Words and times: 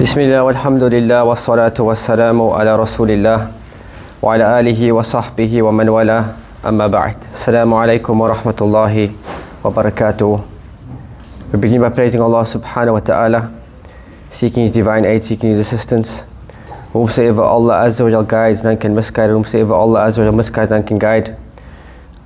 بسم 0.00 0.20
الله 0.20 0.42
والحمد 0.42 0.82
لله 0.82 1.22
والصلاة 1.24 1.78
والسلام 1.78 2.42
على 2.42 2.76
رسول 2.76 3.10
الله 3.10 3.38
وعلى 4.22 4.60
آله 4.60 4.92
وصحبه 4.92 5.62
ومن 5.62 5.88
والاه 5.88 6.24
أما 6.66 6.86
بعد 6.86 7.16
السلام 7.32 7.74
عليكم 7.74 8.14
ورحمة 8.20 8.58
الله 8.60 9.10
وبركاته 9.64 10.40
We 11.52 11.58
begin 11.62 11.78
by 11.80 11.90
praising 11.94 12.18
Allah 12.20 12.42
subhanahu 12.42 12.98
wa 12.98 13.06
ta'ala 13.06 13.54
seeking 14.34 14.66
His 14.66 14.72
divine 14.74 15.04
aid, 15.06 15.22
seeking 15.22 15.50
His 15.54 15.62
assistance 15.62 16.24
whomsoever 16.90 17.42
Allah 17.46 17.86
Azza 17.86 18.02
wa 18.02 18.10
Jal 18.10 18.24
guides 18.24 18.64
none 18.64 18.76
can 18.76 18.96
misguide 18.98 19.30
whomsoever 19.30 19.74
Allah 19.74 20.10
Azza 20.10 20.18
wa 20.18 20.24
Jal 20.26 20.34
misguides 20.34 20.70
none 20.70 20.82
can 20.82 20.98
guide 20.98 21.36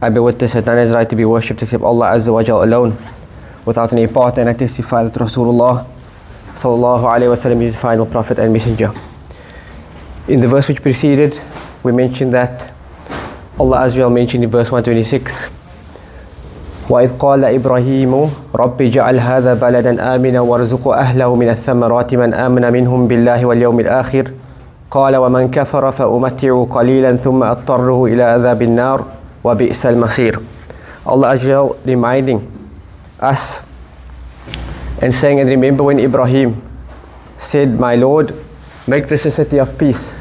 I 0.01 0.09
bear 0.09 0.23
witness 0.23 0.55
that 0.55 0.65
none 0.65 0.79
is 0.79 0.93
right 0.97 1.09
to 1.11 1.17
be 1.17 1.27
worshipped 1.27 1.63
except 1.63 1.85
Allah 1.85 2.17
Azza 2.17 2.33
wa 2.33 2.43
Jal 2.43 2.65
alone 2.65 2.97
without 3.67 3.93
any 3.93 4.07
partner 4.07 4.41
and 4.41 4.49
I 4.49 4.55
testify 4.55 5.05
that 5.05 5.13
Rasulullah 5.13 5.85
sallallahu 6.58 7.06
alayhi 7.06 7.30
wasallam 7.30 7.62
is 7.62 7.74
the 7.74 7.80
final 7.80 8.06
prophet 8.06 8.40
and 8.40 8.54
messenger. 8.54 8.92
In 10.28 10.40
the 10.40 10.48
verse 10.48 10.68
which 10.68 10.82
preceded, 10.82 11.40
we 11.84 11.92
mentioned 11.92 12.34
that 12.34 12.72
Allah 13.60 13.80
Azza 13.86 14.04
wa 14.04 14.10
mentioned 14.10 14.44
in 14.44 14.50
verse 14.50 14.72
126 14.72 15.50
وإذ 16.90 17.18
قال 17.18 17.46
إبراهيم 17.46 18.30
رب 18.56 18.82
اجعل 18.82 19.20
هذا 19.20 19.54
بلدا 19.54 20.16
آمنا 20.16 20.40
وارزق 20.40 20.88
أهله 20.88 21.36
من 21.36 21.50
الثمرات 21.50 22.14
من 22.14 22.34
آمن 22.34 22.74
منهم 22.74 23.08
بالله 23.08 23.46
واليوم 23.46 23.80
الآخر 23.80 24.32
قال 24.92 25.16
ومن 25.16 25.52
كفر 25.52 25.92
فأمتعه 25.92 26.68
قليلا 26.72 27.16
ثم 27.18 27.44
أضطره 27.44 28.06
إلى 28.06 28.24
عذاب 28.24 28.62
النار 28.62 29.06
وبئس 29.44 29.86
المصير 29.86 30.40
Allah 31.06 31.36
Azza 31.36 31.68
reminding 31.86 32.40
us 33.20 33.60
and 35.01 35.15
saying, 35.15 35.41
And 35.41 35.49
remember 35.49 35.85
when 35.85 35.99
Ibrahim 35.99 36.63
said, 37.39 37.79
My 37.79 37.95
Lord, 37.95 38.35
make 38.87 39.07
this 39.07 39.27
a 39.27 39.31
city 39.31 39.59
of 39.59 39.79
peace 39.79 40.19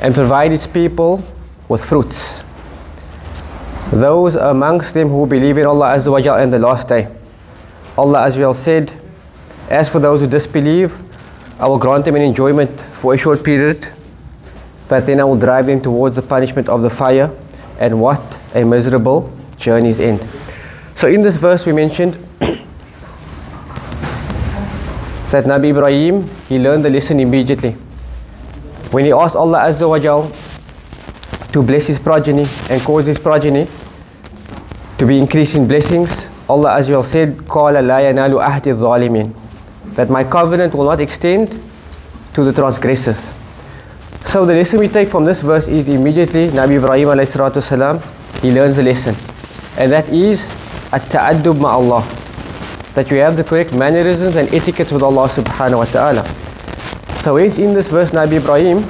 and 0.00 0.14
provide 0.14 0.52
its 0.52 0.66
people 0.66 1.24
with 1.68 1.84
fruits. 1.84 2.42
Those 3.90 4.34
amongst 4.34 4.94
them 4.94 5.08
who 5.08 5.26
believe 5.26 5.58
in 5.58 5.66
Allah 5.66 5.94
Azza 5.94 6.10
wa 6.10 6.20
Jal 6.20 6.36
and 6.36 6.52
the 6.52 6.58
last 6.58 6.88
day. 6.88 7.08
Allah 7.96 8.26
Azza 8.26 8.36
wa 8.36 8.40
Jal 8.40 8.54
said, 8.54 8.92
As 9.68 9.88
for 9.88 10.00
those 10.00 10.20
who 10.20 10.26
disbelieve, 10.26 10.94
I 11.60 11.68
will 11.68 11.78
grant 11.78 12.04
them 12.04 12.16
an 12.16 12.22
enjoyment 12.22 12.80
for 13.00 13.14
a 13.14 13.16
short 13.18 13.44
period, 13.44 13.88
but 14.88 15.06
then 15.06 15.20
I 15.20 15.24
will 15.24 15.38
drive 15.38 15.66
them 15.66 15.80
towards 15.80 16.16
the 16.16 16.22
punishment 16.22 16.68
of 16.68 16.82
the 16.82 16.90
fire, 16.90 17.30
and 17.78 18.00
what 18.00 18.20
a 18.54 18.64
miserable 18.64 19.32
journey's 19.56 20.00
end. 20.00 20.26
So 20.96 21.08
in 21.08 21.22
this 21.22 21.36
verse 21.36 21.64
we 21.64 21.72
mentioned 21.72 22.18
that 25.33 25.45
Nabi 25.45 25.69
Ibrahim, 25.69 26.27
he 26.47 26.57
learned 26.57 26.83
the 26.83 26.89
lesson 26.89 27.19
immediately. 27.19 27.71
When 28.91 29.05
he 29.05 29.11
asked 29.11 29.35
Allah 29.35 29.59
Azza 29.59 29.87
wa 29.87 29.99
Jal 29.99 30.31
to 31.53 31.61
bless 31.61 31.85
his 31.87 31.99
progeny 31.99 32.45
and 32.69 32.81
cause 32.81 33.05
his 33.05 33.19
progeny 33.19 33.67
to 34.97 35.05
be 35.05 35.19
increasing 35.19 35.67
blessings, 35.67 36.27
Allah 36.49 36.79
Azza 36.79 36.89
wa 36.89 37.01
Jal 37.01 37.03
said, 37.03 37.37
قَالَ 37.45 37.75
لَا 37.85 38.01
يَنَالُ 38.09 38.41
أَحْدِ 38.41 38.73
الظَّالِمِينَ 38.73 39.93
That 39.95 40.09
my 40.09 40.23
covenant 40.23 40.73
will 40.73 40.85
not 40.85 40.99
extend 40.99 41.49
to 42.33 42.43
the 42.43 42.51
transgressors. 42.51 43.31
So 44.25 44.45
the 44.45 44.53
lesson 44.53 44.79
we 44.79 44.87
take 44.87 45.09
from 45.09 45.25
this 45.25 45.41
verse 45.41 45.67
is 45.67 45.87
immediately 45.89 46.47
Nabi 46.49 46.77
Ibrahim 46.77 47.09
alayhi 47.09 47.29
salatu 47.37 47.61
salam, 47.61 47.99
he 48.41 48.51
learns 48.51 48.77
the 48.77 48.83
lesson. 48.83 49.15
And 49.77 49.91
that 49.91 50.09
is 50.09 50.49
at-ta'addub 50.91 51.55
ma'Allah 51.57 52.22
that 52.94 53.10
you 53.10 53.18
have 53.18 53.36
the 53.36 53.44
correct 53.44 53.72
mannerisms 53.74 54.36
and 54.36 54.52
etiquettes 54.54 54.90
with 54.92 55.02
Allah 55.02 55.28
subhanahu 55.28 55.78
wa 55.78 55.84
ta'ala. 55.84 56.24
So 57.22 57.36
in 57.36 57.74
this 57.74 57.88
verse 57.88 58.10
Nabi 58.10 58.38
Ibrahim 58.38 58.82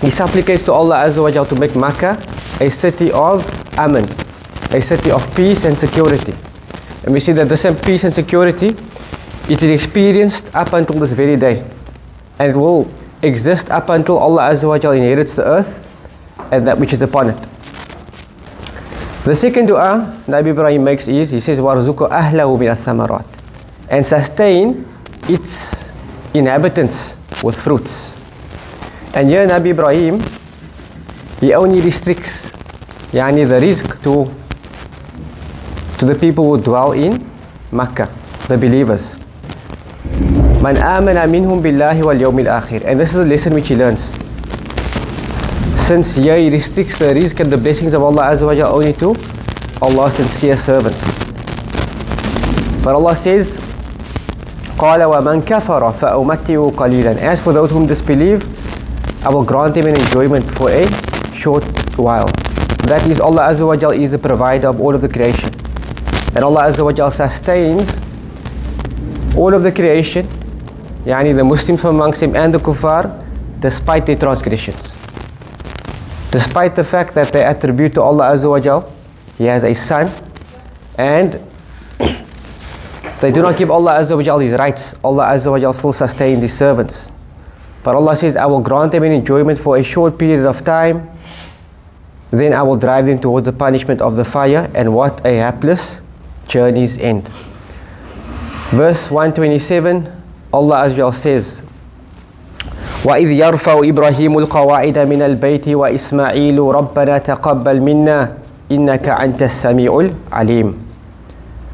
he 0.00 0.10
supplicates 0.10 0.64
to 0.64 0.72
Allah 0.72 1.04
Azza 1.04 1.22
wa 1.22 1.30
Jal 1.30 1.44
to 1.46 1.54
make 1.56 1.76
Makkah 1.76 2.16
a 2.60 2.70
city 2.70 3.10
of 3.12 3.44
aman, 3.78 4.04
a 4.72 4.80
city 4.80 5.10
of 5.10 5.24
peace 5.36 5.64
and 5.64 5.78
security. 5.78 6.32
And 7.04 7.12
we 7.12 7.20
see 7.20 7.32
that 7.32 7.48
this 7.48 7.66
peace 7.84 8.04
and 8.04 8.14
security 8.14 8.76
it 9.48 9.62
is 9.62 9.70
experienced 9.70 10.54
up 10.54 10.72
until 10.72 11.00
this 11.00 11.12
very 11.12 11.36
day. 11.36 11.64
And 12.38 12.52
it 12.52 12.56
will 12.56 12.90
exist 13.22 13.70
up 13.70 13.88
until 13.88 14.18
Allah 14.18 14.52
Azza 14.52 14.68
wa 14.68 14.78
Jal 14.78 14.92
inherits 14.92 15.34
the 15.34 15.44
earth 15.44 15.84
and 16.52 16.66
that 16.66 16.78
which 16.78 16.92
is 16.92 17.02
upon 17.02 17.30
it. 17.30 17.49
The 19.30 19.38
second 19.38 19.70
dua 19.70 20.10
Nabi 20.26 20.50
Ibrahim 20.50 20.82
makes 20.82 21.06
is 21.06 21.30
he 21.30 21.38
says 21.38 21.62
warzuqu 21.62 22.10
ahlahu 22.10 22.58
min 22.58 22.74
thamarat 22.74 23.22
and 23.86 24.02
sustain 24.02 24.82
its 25.30 25.70
inhabitants 26.34 27.14
with 27.38 27.54
fruits. 27.54 28.10
And 29.14 29.30
here 29.30 29.46
Nabi 29.46 29.70
Ibrahim 29.70 30.18
he 31.38 31.54
only 31.54 31.78
restricts 31.78 32.50
yani 33.14 33.46
the 33.46 33.62
rizq 33.62 34.02
to 34.02 34.26
to 36.02 36.10
the 36.10 36.18
people 36.18 36.50
who 36.50 36.58
dwell 36.58 36.90
in 36.90 37.22
Makkah, 37.70 38.10
the 38.50 38.58
believers. 38.58 39.14
Man 40.58 40.74
amana 40.74 41.22
minhum 41.30 41.62
billahi 41.62 42.02
wal 42.02 42.18
yawmil. 42.18 42.50
And 42.82 42.98
this 42.98 43.14
is 43.14 43.22
the 43.22 43.30
lesson 43.30 43.54
which 43.54 43.68
he 43.70 43.78
learns 43.78 44.10
since 45.90 46.12
He 46.12 46.30
restricts 46.50 47.00
the 47.00 47.06
rizq 47.06 47.40
and 47.40 47.50
the 47.50 47.56
blessings 47.56 47.94
of 47.94 48.02
Allah 48.08 48.26
Azza 48.30 48.46
wa 48.46 48.54
Jal 48.54 48.76
only 48.76 48.92
to 48.92 49.08
Allah's 49.82 50.14
sincere 50.14 50.56
servants. 50.56 51.02
But 52.84 52.94
Allah 52.94 53.16
says, 53.16 53.58
قال 54.78 55.02
ومن 55.02 55.42
كفر 55.42 55.92
فأمتعه 55.92 56.72
قليلا 56.76 57.20
As 57.20 57.40
for 57.40 57.52
those 57.52 57.72
whom 57.72 57.88
disbelieve, 57.88 58.46
I 59.26 59.30
will 59.30 59.42
grant 59.42 59.74
them 59.74 59.88
an 59.88 59.96
enjoyment 59.96 60.44
for 60.54 60.70
a 60.70 60.86
short 61.34 61.64
while. 61.98 62.30
That 62.86 63.04
is, 63.10 63.18
Allah 63.18 63.50
Azza 63.50 63.66
wa 63.66 63.74
Jal 63.74 63.90
is 63.90 64.12
the 64.12 64.18
provider 64.18 64.68
of 64.68 64.80
all 64.80 64.94
of 64.94 65.00
the 65.00 65.08
creation. 65.08 65.50
And 66.36 66.44
Allah 66.44 66.70
Azza 66.70 66.84
wa 66.84 66.92
Jal 66.92 67.10
sustains 67.10 67.98
all 69.34 69.52
of 69.52 69.64
the 69.64 69.72
creation, 69.72 70.24
yani 71.04 71.34
the 71.34 71.42
Muslims 71.42 71.82
amongst 71.82 72.22
Him 72.22 72.36
and 72.36 72.54
the 72.54 72.60
kuffar, 72.60 73.10
despite 73.58 74.06
their 74.06 74.14
transgressions 74.14 74.99
despite 76.30 76.76
the 76.76 76.84
fact 76.84 77.14
that 77.14 77.32
they 77.32 77.44
attribute 77.44 77.94
to 77.94 78.02
Allah 78.02 78.32
Azza 78.32 78.48
wa 78.48 78.60
Jal, 78.60 78.92
He 79.36 79.44
has 79.44 79.64
a 79.64 79.74
son, 79.74 80.10
and 80.96 81.32
they 83.20 83.32
do 83.32 83.42
not 83.42 83.56
give 83.56 83.70
Allah 83.70 84.00
Azza 84.00 84.16
wa 84.16 84.22
Jal 84.22 84.38
His 84.38 84.52
rights. 84.52 84.94
Allah 85.02 85.24
Azza 85.26 85.50
wa 85.50 85.58
Jal 85.58 85.72
still 85.72 85.92
sustains 85.92 86.40
His 86.40 86.56
servants. 86.56 87.10
But 87.82 87.94
Allah 87.94 88.14
says, 88.16 88.36
I 88.36 88.46
will 88.46 88.60
grant 88.60 88.92
them 88.92 89.02
an 89.02 89.12
enjoyment 89.12 89.58
for 89.58 89.76
a 89.76 89.82
short 89.82 90.18
period 90.18 90.46
of 90.46 90.64
time, 90.64 91.10
then 92.30 92.52
I 92.52 92.62
will 92.62 92.76
drive 92.76 93.06
them 93.06 93.18
towards 93.20 93.46
the 93.46 93.52
punishment 93.52 94.00
of 94.00 94.16
the 94.16 94.24
fire, 94.24 94.70
and 94.74 94.94
what 94.94 95.24
a 95.26 95.36
hapless 95.36 96.00
journey's 96.46 96.98
end. 96.98 97.28
Verse 98.70 99.10
127, 99.10 100.22
Allah 100.52 100.76
Azza 100.76 100.90
wa 100.90 100.96
Jal 100.96 101.12
says, 101.12 101.62
وإذ 103.04 103.30
يرفع 103.30 103.80
إبراهيم 103.84 104.38
القواعد 104.38 104.98
من 104.98 105.22
البيت 105.22 105.68
وإسماعيل 105.68 106.58
ربنا 106.58 107.18
تقبل 107.18 107.80
منا 107.80 108.32
إنك 108.72 109.08
أنت 109.08 109.42
السميع 109.42 110.00
العليم 110.28 110.68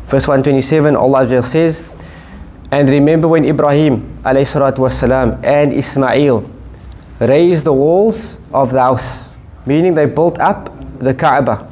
Verse 0.06 0.28
127 0.28 0.94
Allah 0.94 1.42
says 1.42 1.82
And 2.70 2.88
remember 2.88 3.26
when 3.26 3.44
Ibrahim 3.44 4.22
والسلام, 4.22 5.42
and 5.42 5.72
Ismail 5.72 6.48
raised 7.18 7.64
the 7.64 7.72
walls 7.72 8.38
of 8.54 8.70
the 8.70 8.80
house 8.80 9.26
meaning 9.66 9.94
they 9.94 10.06
built 10.06 10.38
up 10.38 10.70
the 11.00 11.12
Kaaba 11.12 11.66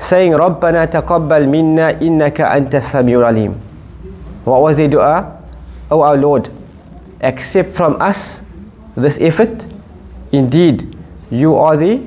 saying 0.00 0.32
ربنا 0.32 0.84
تقبل 0.84 1.44
منا 1.48 2.00
إنك 2.00 2.40
أنت 2.40 2.74
السميع 2.74 3.20
العليم 3.20 3.52
What 4.46 4.62
was 4.62 4.76
their 4.76 4.88
dua? 4.88 5.36
Oh 5.90 6.00
our 6.00 6.16
Lord 6.16 6.48
accept 7.20 7.76
from 7.76 8.00
us 8.00 8.45
this 8.96 9.20
effort. 9.20 9.64
Indeed, 10.32 10.96
you 11.30 11.54
are 11.54 11.76
the 11.76 12.02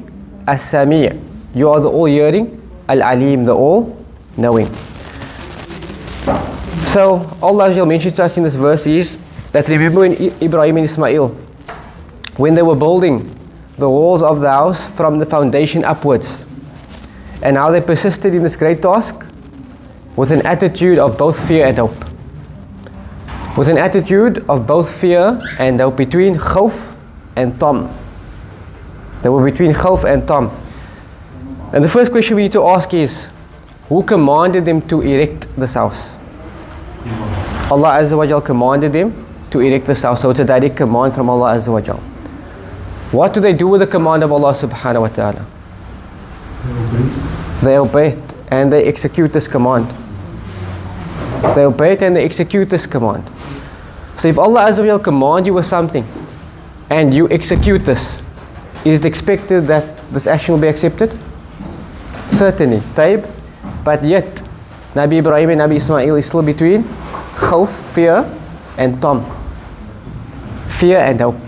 As-Sami' 0.48 1.30
you 1.54 1.70
are 1.70 1.80
the 1.80 1.90
all-hearing, 1.90 2.62
Al-Alim, 2.88 3.44
the 3.44 3.56
all-knowing. 3.56 4.68
So, 6.86 7.38
Allah 7.42 7.86
mentions 7.86 8.16
to 8.16 8.24
us 8.24 8.38
in 8.38 8.44
this 8.44 8.56
verse 8.56 8.86
is 8.86 9.18
that 9.52 9.68
remember 9.68 10.02
when 10.02 10.14
Ibrahim 10.42 10.78
and 10.78 10.86
Ismail, 10.86 11.30
when 12.38 12.54
they 12.54 12.62
were 12.62 12.76
building 12.76 13.36
the 13.78 13.90
walls 13.90 14.22
of 14.22 14.42
the 14.42 14.50
house 14.50 14.86
from 14.86 15.18
the 15.18 15.26
foundation 15.26 15.84
upwards, 15.84 16.46
and 17.42 17.58
how 17.58 17.72
they 17.72 17.82
persisted 17.82 18.36
in 18.36 18.44
this 18.44 18.56
great 18.56 18.82
task 18.82 19.26
with 20.16 20.32
an 20.32 20.46
attitude 20.46 21.00
of 21.00 21.18
both 21.18 21.40
fear 21.48 21.66
and 21.66 21.78
hope 21.78 22.09
with 23.58 23.68
an 23.68 23.78
attitude 23.78 24.46
of 24.48 24.66
both 24.66 24.90
fear 24.92 25.42
and 25.60 25.80
doubt 25.80 25.98
between 25.98 26.36
khawf 26.36 26.96
and 27.36 27.60
tam. 27.60 27.90
They 29.22 29.30
were 29.30 29.44
between 29.44 29.74
khawf 29.74 30.04
and 30.04 30.28
tam. 30.28 30.52
And 31.74 31.84
the 31.84 31.90
first 31.90 32.12
question 32.12 32.36
we 32.36 32.44
need 32.44 32.52
to 32.54 32.66
ask 32.66 32.94
is, 32.94 33.28
who 33.90 34.04
commanded 34.04 34.66
them 34.66 34.82
to 34.88 35.02
erect 35.02 35.48
this 35.58 35.74
house? 35.74 36.16
Allah 37.72 38.00
Azza 38.00 38.18
wa 38.18 38.26
Jal 38.26 38.42
commanded 38.42 38.94
them 38.94 39.26
to 39.52 39.60
erect 39.60 39.86
this 39.86 40.02
house. 40.04 40.22
So 40.22 40.30
it's 40.30 40.40
a 40.40 40.46
direct 40.46 40.76
command 40.78 41.14
from 41.14 41.30
Allah 41.30 41.56
Azza 41.56 41.72
wa 41.72 41.82
Jal. 41.82 41.98
What 43.12 43.34
do 43.34 43.40
they 43.40 43.54
do 43.54 43.68
with 43.68 43.82
the 43.82 43.88
command 43.88 44.24
of 44.24 44.32
Allah 44.32 44.54
subhanahu 44.54 45.02
wa 45.02 45.08
ta'ala? 45.08 45.46
They 47.64 47.78
obey 47.78 48.10
it 48.10 48.34
and 48.52 48.72
they 48.72 48.86
execute 48.86 49.34
this 49.34 49.48
command. 49.48 49.88
They 51.56 51.66
obey 51.66 51.94
it 51.94 52.04
and 52.04 52.16
they 52.16 52.24
execute 52.24 52.70
this 52.70 52.86
command. 52.86 53.24
So 54.20 54.28
if 54.28 54.38
Allah 54.38 54.68
Azza 54.68 55.02
command 55.02 55.46
you 55.46 55.54
with 55.54 55.66
something 55.66 56.06
and 56.90 57.14
you 57.14 57.30
execute 57.30 57.86
this, 57.86 58.22
is 58.84 59.00
it 59.00 59.06
expected 59.06 59.68
that 59.68 59.98
this 60.12 60.28
action 60.28 60.54
will 60.54 60.62
be 60.62 60.68
accepted? 60.68 61.18
Certainly. 62.32 62.82
Taib. 62.96 63.26
But 63.84 64.04
yet, 64.04 64.26
Nabi 64.94 65.20
Ibrahim 65.20 65.52
and 65.52 65.62
Nabi 65.62 65.78
Ismail 65.78 66.16
is 66.16 66.26
still 66.26 66.42
between 66.42 66.84
khawf, 67.36 67.72
fear, 67.94 68.26
and 68.78 69.02
tom. 69.02 69.24
Fear 70.80 71.00
and 71.00 71.22
hope. 71.22 71.40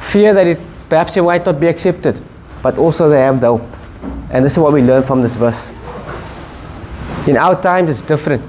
Fear 0.00 0.34
that 0.34 0.46
it 0.48 0.58
perhaps 0.88 1.16
it 1.16 1.22
might 1.22 1.46
not 1.46 1.60
be 1.60 1.68
accepted, 1.68 2.20
but 2.64 2.78
also 2.78 3.08
they 3.08 3.20
have 3.20 3.40
the 3.40 3.46
hope. 3.46 3.68
And 4.30 4.44
this 4.44 4.52
is 4.52 4.58
what 4.58 4.72
we 4.72 4.82
learn 4.82 5.04
from 5.04 5.22
this 5.22 5.36
verse. 5.36 5.70
In 7.28 7.36
our 7.36 7.60
times, 7.60 7.90
it's 7.90 8.02
different. 8.02 8.42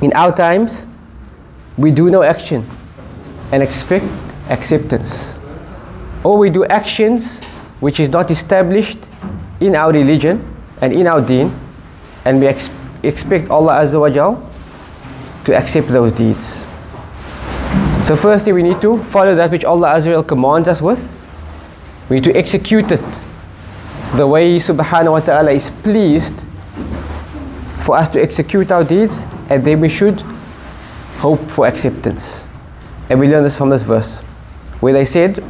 In 0.00 0.12
our 0.14 0.34
times, 0.34 0.86
we 1.76 1.90
do 1.90 2.10
no 2.10 2.22
action 2.22 2.64
and 3.52 3.62
expect 3.62 4.04
acceptance. 4.48 5.38
Or 6.24 6.38
we 6.38 6.50
do 6.50 6.64
actions 6.64 7.40
which 7.80 8.00
is 8.00 8.08
not 8.08 8.30
established 8.30 8.98
in 9.60 9.76
our 9.76 9.92
religion 9.92 10.42
and 10.80 10.92
in 10.92 11.06
our 11.06 11.20
deen, 11.20 11.52
and 12.24 12.40
we 12.40 12.46
ex- 12.46 12.70
expect 13.02 13.50
Allah 13.50 13.80
Azza 13.80 14.00
wa 14.00 14.10
Jal 14.10 14.50
to 15.44 15.54
accept 15.56 15.88
those 15.88 16.12
deeds. 16.12 16.64
So, 18.04 18.16
firstly, 18.16 18.52
we 18.52 18.62
need 18.62 18.80
to 18.80 19.02
follow 19.04 19.34
that 19.34 19.50
which 19.50 19.64
Allah 19.64 19.94
Azza 19.94 20.06
wa 20.06 20.12
Jal 20.12 20.24
commands 20.24 20.68
us 20.68 20.80
with. 20.80 21.14
We 22.08 22.16
need 22.16 22.24
to 22.24 22.36
execute 22.36 22.90
it 22.90 23.02
the 24.14 24.26
way 24.26 24.56
Subhanahu 24.56 25.12
wa 25.12 25.20
Ta'ala 25.20 25.50
is 25.50 25.70
pleased 25.82 26.34
for 27.84 27.96
us 27.96 28.08
to 28.10 28.22
execute 28.22 28.72
our 28.72 28.84
deeds, 28.84 29.26
and 29.50 29.64
then 29.64 29.80
we 29.80 29.88
should 29.88 30.22
hope 31.17 31.41
for 31.49 31.67
acceptance. 31.67 32.45
And 33.09 33.19
we 33.19 33.27
learn 33.27 33.43
this 33.43 33.57
from 33.57 33.69
this 33.69 33.83
verse, 33.83 34.19
where 34.79 34.93
they 34.93 35.05
said, 35.05 35.43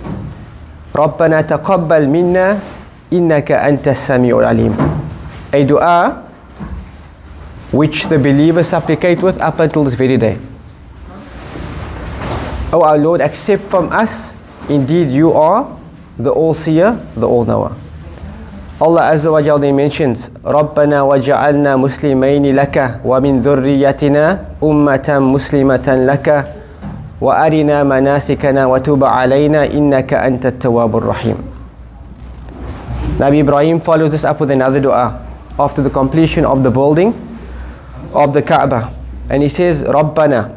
ربنا 0.96 1.42
تقبل 1.42 2.08
منا 2.08 2.60
إنك 3.14 3.52
أنت 3.52 3.88
السميع 3.88 4.40
العليم 4.40 4.76
a 5.54 5.64
dua 5.64 6.24
which 7.72 8.08
the 8.08 8.20
believers 8.20 8.68
supplicate 8.68 9.22
with 9.22 9.40
up 9.40 9.60
until 9.60 9.84
this 9.84 9.94
very 9.94 10.18
day 10.18 10.38
O 12.74 12.84
our 12.84 12.98
Lord 12.98 13.22
accept 13.22 13.64
from 13.72 13.92
us 13.92 14.36
indeed 14.70 15.10
you 15.10 15.32
are 15.32 15.68
the 16.20 16.32
all-seer 16.32 17.00
the 17.16 17.28
all-knower 17.28 17.72
Allah 18.77 19.09
Azza 19.09 19.33
wa 19.33 19.41
Jalla 19.41 19.73
mentions 19.73 20.29
ربنا 20.45 21.03
وجعلنا 21.03 21.77
مسلمين 21.81 22.45
لك 22.57 23.01
ومن 23.05 23.41
ذريتنا 23.41 24.25
أمة 24.63 25.09
مسلمة 25.09 25.89
لك 26.05 26.29
وأرنا 27.21 27.77
مناسكنا 27.85 28.63
وتب 28.67 29.05
علينا 29.05 29.61
إنك 29.73 30.11
أنت 30.15 30.47
التواب 30.47 30.93
الرحيم 30.97 31.37
Nabi 33.17 33.41
Ibrahim 33.41 33.81
follows 33.81 34.13
this 34.13 34.25
up 34.29 34.41
with 34.45 34.51
another 34.53 34.77
dua 34.79 35.25
after 35.59 35.81
the 35.81 35.89
completion 35.89 36.45
of 36.45 36.61
the 36.63 36.71
building 36.71 37.17
of 38.13 38.35
the 38.37 38.43
Kaaba 38.43 38.93
and 39.33 39.43
he 39.43 39.49
says 39.49 39.81
Rabbana 39.89 40.53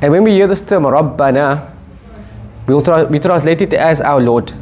and 0.00 0.12
when 0.12 0.24
we 0.24 0.32
hear 0.32 0.46
this 0.48 0.62
term 0.64 0.84
Rabbana 0.88 1.60
we'll 2.66 2.80
tra- 2.80 3.04
we 3.04 3.18
translate 3.20 3.60
it 3.60 3.74
as 3.74 4.00
our 4.00 4.18
Lord 4.18 4.54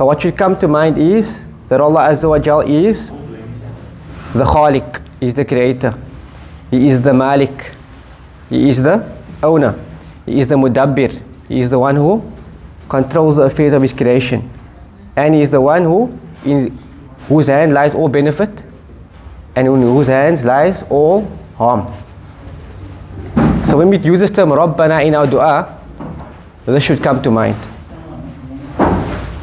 but 0.00 0.06
what 0.06 0.22
should 0.22 0.34
come 0.34 0.58
to 0.58 0.66
mind 0.66 0.96
is 0.96 1.44
that 1.68 1.78
Allah 1.78 2.08
Azza 2.08 2.26
wa 2.26 2.38
Jal 2.38 2.60
is 2.62 3.08
the 4.32 4.44
Khaliq, 4.44 4.98
is 5.20 5.34
the 5.34 5.44
creator, 5.44 5.94
He 6.70 6.88
is 6.88 7.02
the 7.02 7.12
Malik, 7.12 7.74
He 8.48 8.70
is 8.70 8.82
the 8.82 9.06
owner, 9.42 9.78
He 10.24 10.40
is 10.40 10.46
the 10.46 10.54
Mudabbir, 10.54 11.20
He 11.50 11.60
is 11.60 11.68
the 11.68 11.78
one 11.78 11.96
who 11.96 12.22
controls 12.88 13.36
the 13.36 13.42
affairs 13.42 13.74
of 13.74 13.82
His 13.82 13.92
creation. 13.92 14.48
And 15.16 15.34
He 15.34 15.42
is 15.42 15.50
the 15.50 15.60
one 15.60 15.82
who, 15.82 16.18
in 16.46 16.78
whose 17.28 17.48
hand 17.48 17.74
lies 17.74 17.94
all 17.94 18.08
benefit 18.08 18.48
and 19.54 19.68
in 19.68 19.82
whose 19.82 20.06
hands 20.06 20.46
lies 20.46 20.82
all 20.88 21.30
harm. 21.56 21.92
So 23.66 23.76
when 23.76 23.90
we 23.90 23.98
use 23.98 24.20
this 24.20 24.30
term 24.30 24.48
Rabbana 24.48 25.04
in 25.04 25.14
our 25.14 25.26
dua, 25.26 25.78
this 26.64 26.84
should 26.84 27.02
come 27.02 27.20
to 27.20 27.30
mind. 27.30 27.69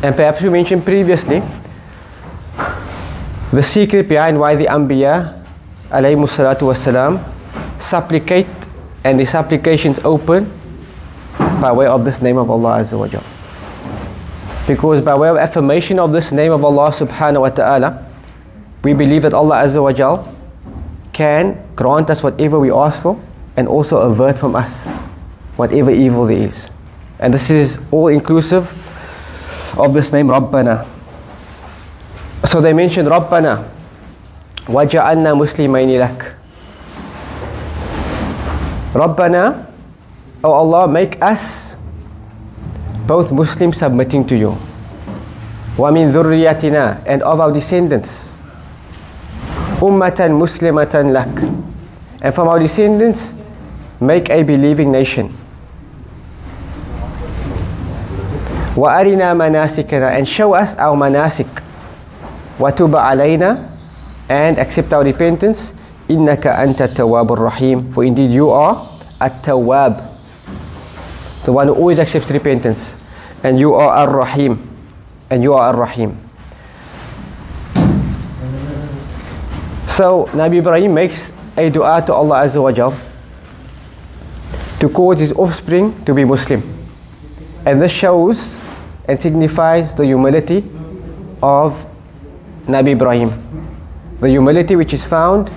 And 0.04 0.16
perhaps 0.16 0.42
we 0.42 0.50
mentioned 0.50 0.86
previously 0.86 1.42
the 3.52 3.64
secret 3.64 4.08
behind 4.08 4.40
why 4.40 4.56
the 4.56 4.66
Anbiya 4.66 5.44
alayhi 5.90 6.16
salatu 6.28 6.70
wasalam 6.70 7.24
supplicate 7.80 8.48
and 9.04 9.20
the 9.20 9.26
supplications 9.26 10.00
open 10.04 10.52
by 11.62 11.72
way 11.72 11.88
of 11.88 12.06
this 12.06 12.22
name 12.22 12.38
of 12.38 12.50
Allah 12.52 12.82
Azza 12.82 12.98
wa. 13.00 13.08
Because 14.68 15.02
by 15.02 15.16
way 15.16 15.30
of 15.30 15.38
affirmation 15.38 15.98
of 15.98 16.12
this 16.12 16.32
name 16.32 16.52
of 16.52 16.64
Allah 16.64 16.92
subhanahu 16.92 17.42
wa 17.42 17.50
ta'ala, 17.50 18.06
we 18.84 18.94
believe 18.94 19.24
that 19.24 19.34
Allah 19.34 19.64
Azza 19.64 19.82
wa 19.82 20.24
can 21.14 21.58
grant 21.76 22.10
us 22.10 22.22
whatever 22.22 22.60
we 22.60 22.70
ask 22.72 23.02
for 23.02 23.20
and 23.56 23.68
also 23.68 23.98
avert 23.98 24.38
from 24.38 24.56
us 24.56 24.86
whatever 25.56 25.90
evil 25.90 26.26
there 26.26 26.38
is. 26.38 26.70
And 27.20 27.34
this 27.34 27.50
is 27.50 27.80
all 27.90 28.08
inclusive 28.08 28.70
of 29.79 29.93
this 29.95 30.13
name 30.13 30.29
Rabbana. 30.29 30.87
So 32.45 32.61
they 32.61 32.73
mentioned 32.73 33.09
Rabbana 33.09 33.73
وَجَعَلْنَا 34.67 35.35
مُسْلِمَيْنِ 35.35 35.91
لَكَ 35.99 36.21
Rabbana, 38.95 39.67
O 40.45 40.53
Allah, 40.53 40.87
make 40.87 41.17
us 41.23 41.75
both 43.07 43.33
Muslims 43.33 43.79
submitting 43.79 44.27
to 44.29 44.37
you. 44.37 44.55
وَمِن 45.81 46.13
ذُرِّيَّتِنَا 46.13 47.07
And 47.07 47.23
of 47.23 47.41
our 47.41 47.51
descendants. 47.51 48.29
أُمَّةً 49.81 50.21
مُسْلِمَةً 50.37 50.95
لَكَ 51.11 51.35
And 52.21 52.35
from 52.35 52.47
our 52.49 52.59
descendants, 52.61 53.33
make 53.99 54.29
a 54.31 54.43
believing 54.45 54.93
nation. 54.93 55.35
وأرنا 58.77 59.35
مناسكنا 59.35 60.19
and 60.19 60.25
show 60.29 60.55
us 60.55 60.77
our 60.79 60.97
manasik 60.97 61.49
وتب 62.61 62.97
علينا 62.97 63.59
and 64.31 64.59
accept 64.59 64.93
our 64.93 65.05
repentance 65.05 65.73
إنك 66.11 66.47
أنت 66.47 66.83
التواب 66.83 67.33
الرحيم 67.33 67.93
for 67.95 68.05
indeed 68.05 68.31
you 68.31 68.51
are 68.51 68.77
التواب 69.23 70.01
the 71.45 71.53
one 71.53 71.67
who 71.69 71.75
always 71.75 71.99
accepts 71.99 72.31
repentance 72.31 72.97
and 73.45 73.59
you 73.61 73.75
are 73.75 74.05
الرحيم 74.09 74.57
and 75.31 75.43
you 75.43 75.53
are 75.55 75.71
الرحيم 75.75 76.17
so 79.89 80.25
Nabi 80.33 80.59
Ibrahim 80.65 80.95
makes 80.95 81.33
a 81.57 81.69
dua 81.69 82.01
to 82.07 82.15
Allah 82.15 82.49
Azza 82.49 82.63
wa 82.63 82.73
Jal 82.73 82.95
to 84.81 84.89
cause 84.89 85.21
his 85.21 85.33
offspring 85.33 85.93
to 86.05 86.15
be 86.15 86.25
Muslim 86.25 86.63
and 87.67 87.81
this 87.81 87.93
shows 87.93 88.55
and 89.08 89.22
signifies 89.22 89.96
the 89.96 90.06
humility 90.06 90.64
of 91.42 91.86
Nabi 92.66 92.92
Ibrahim. 92.92 93.32
The 94.20 94.30
humility 94.30 94.76
which 94.76 94.94
is 94.94 95.06
found 95.06 95.50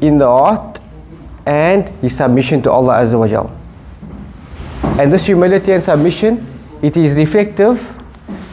in 0.00 0.18
the 0.18 0.26
heart 0.26 0.80
and 1.44 1.88
his 2.00 2.16
submission 2.16 2.62
to 2.62 2.70
Allah 2.70 3.02
Azza 3.02 3.18
wa 3.18 3.26
Jal. 3.26 3.50
And 4.98 5.12
this 5.12 5.26
humility 5.26 5.72
and 5.72 5.82
submission, 5.82 6.46
it 6.82 6.96
is 6.96 7.14
reflective 7.16 7.80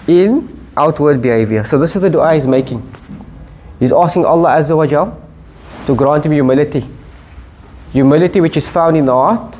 in 0.07 0.49
outward 0.75 1.21
behavior. 1.21 1.63
So 1.63 1.77
this 1.79 1.95
is 1.95 2.01
the 2.01 2.09
dua 2.09 2.33
he's 2.33 2.47
making. 2.47 2.81
He's 3.79 3.91
asking 3.91 4.25
Allah 4.25 4.57
Azza 4.57 4.75
wa 4.75 4.85
Jal 4.87 5.21
to 5.85 5.95
grant 5.95 6.25
him 6.25 6.31
humility. 6.33 6.85
Humility 7.93 8.41
which 8.41 8.57
is 8.57 8.67
found 8.67 8.97
in 8.97 9.05
the 9.05 9.13
heart 9.13 9.57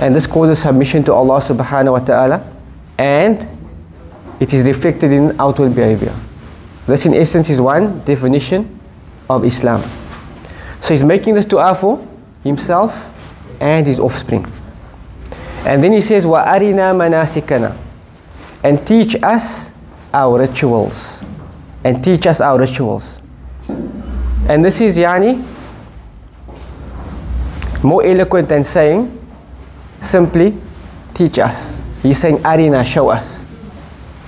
and 0.00 0.14
this 0.14 0.26
causes 0.26 0.60
submission 0.60 1.04
to 1.04 1.12
Allah 1.12 1.40
subhanahu 1.40 1.92
wa 1.92 1.98
ta'ala 1.98 2.59
and 3.00 3.48
it 4.40 4.52
is 4.52 4.66
reflected 4.66 5.10
in 5.10 5.34
outward 5.40 5.74
behavior. 5.74 6.14
This 6.86 7.06
in 7.06 7.14
essence 7.14 7.48
is 7.48 7.58
one 7.58 8.00
definition 8.04 8.78
of 9.28 9.42
Islam. 9.44 9.82
So 10.82 10.92
he's 10.92 11.02
making 11.02 11.34
this 11.34 11.46
dua 11.46 11.74
for 11.74 12.06
himself 12.44 12.92
and 13.58 13.86
his 13.86 13.98
offspring. 13.98 14.44
And 15.64 15.82
then 15.82 15.92
he 15.92 16.02
says, 16.02 16.26
"Wa 16.26 16.44
arina 16.44 16.92
and 18.62 18.86
teach 18.86 19.16
us 19.22 19.70
our 20.12 20.38
rituals, 20.38 21.24
and 21.84 22.04
teach 22.04 22.26
us 22.26 22.40
our 22.40 22.58
rituals. 22.58 23.20
And 24.48 24.62
this 24.64 24.80
is 24.80 24.98
yani 24.98 25.42
more 27.82 28.04
eloquent 28.04 28.48
than 28.48 28.64
saying 28.64 29.08
simply 30.02 30.54
teach 31.14 31.38
us. 31.38 31.79
He's 32.02 32.18
saying 32.18 32.44
arina, 32.44 32.84
show 32.84 33.10
us. 33.10 33.44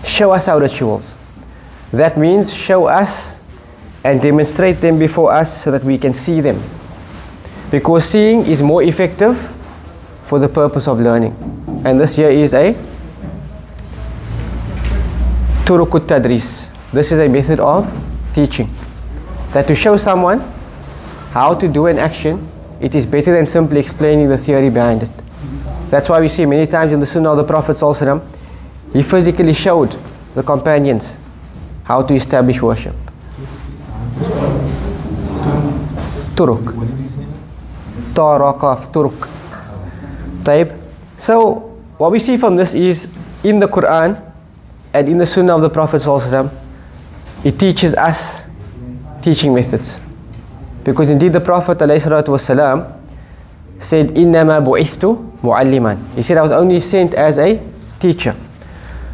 Show 0.05 0.33
us 0.33 0.49
our 0.49 0.61
rituals. 0.61 1.17
That 1.93 2.19
means 2.19 2.53
show 2.53 2.87
us 2.87 3.39
and 4.05 4.21
demonstrate 4.21 4.81
them 4.81 4.99
before 4.99 5.33
us 5.33 5.63
so 5.63 5.71
that 5.71 5.85
we 5.85 5.97
can 5.97 6.13
see 6.13 6.41
them. 6.41 6.61
Because 7.71 8.05
seeing 8.05 8.45
is 8.47 8.61
more 8.61 8.83
effective 8.83 9.39
for 10.25 10.39
the 10.39 10.49
purpose 10.49 10.89
of 10.89 11.01
learning. 11.01 11.35
And 11.85 11.99
this 11.99 12.17
here 12.17 12.31
is 12.31 12.53
a 12.55 12.75
turukut 15.65 16.07
tadris. 16.07 16.69
This 16.93 17.13
is 17.13 17.19
a 17.19 17.29
method 17.29 17.61
of 17.61 17.89
teaching. 18.35 18.69
That 19.53 19.67
to 19.69 19.75
show 19.75 19.97
someone 19.97 20.41
how 21.33 21.55
to 21.55 21.69
do 21.69 21.87
an 21.87 21.99
action, 21.99 22.49
it 22.81 22.95
is 22.95 23.07
better 23.07 23.33
than 23.33 23.47
simply 23.47 23.81
explaining 23.81 24.29
the 24.29 24.37
theory 24.37 24.69
behind 24.69 25.05
it. 25.05 25.22
That's 25.92 26.10
why 26.10 26.20
we 26.20 26.28
see 26.28 26.46
many 26.46 26.68
times 26.68 26.92
in 26.92 27.00
the 27.00 27.06
Sunnah 27.06 27.32
of 27.32 27.38
the 27.38 27.44
Prophet 27.44 27.78
ﷺ, 27.78 28.22
he 28.94 29.04
physically 29.04 29.54
showed 29.54 29.98
the 30.36 30.44
companions 30.44 31.18
how 31.84 32.02
to 32.02 32.14
establish 32.14 32.62
worship. 32.62 32.96
Turuk. 36.36 36.74
Taraqaf, 38.14 38.92
Turuk. 38.92 39.30
Taib. 40.44 40.78
So, 41.18 41.78
what 41.98 42.12
we 42.12 42.20
see 42.20 42.38
from 42.38 42.56
this 42.56 42.74
is 42.74 43.08
in 43.44 43.60
the 43.60 43.68
Quran 43.68 44.22
and 44.94 45.10
in 45.10 45.18
the 45.18 45.26
Sunnah 45.26 45.56
of 45.56 45.62
the 45.62 45.70
Prophet 45.70 46.02
ﷺ, 46.02 46.52
it 47.44 47.58
teaches 47.60 47.94
us 47.94 48.44
teaching 49.22 49.54
methods. 49.54 50.00
Because 50.84 51.10
indeed 51.10 51.34
the 51.34 51.42
Prophet 51.42 51.78
ﷺ 51.78 53.02
said, 53.80 54.10
إِنَّمَا 54.10 54.66
بُعِثْتُ 54.66 55.31
مُعَلِّمًا 55.42 56.16
He 56.16 56.24
said, 56.24 56.38
I 56.38 56.42
was 56.42 56.52
only 56.52 56.80
sent 56.80 57.14
as 57.14 57.38
a 57.38 57.62
teacher. 58.00 58.36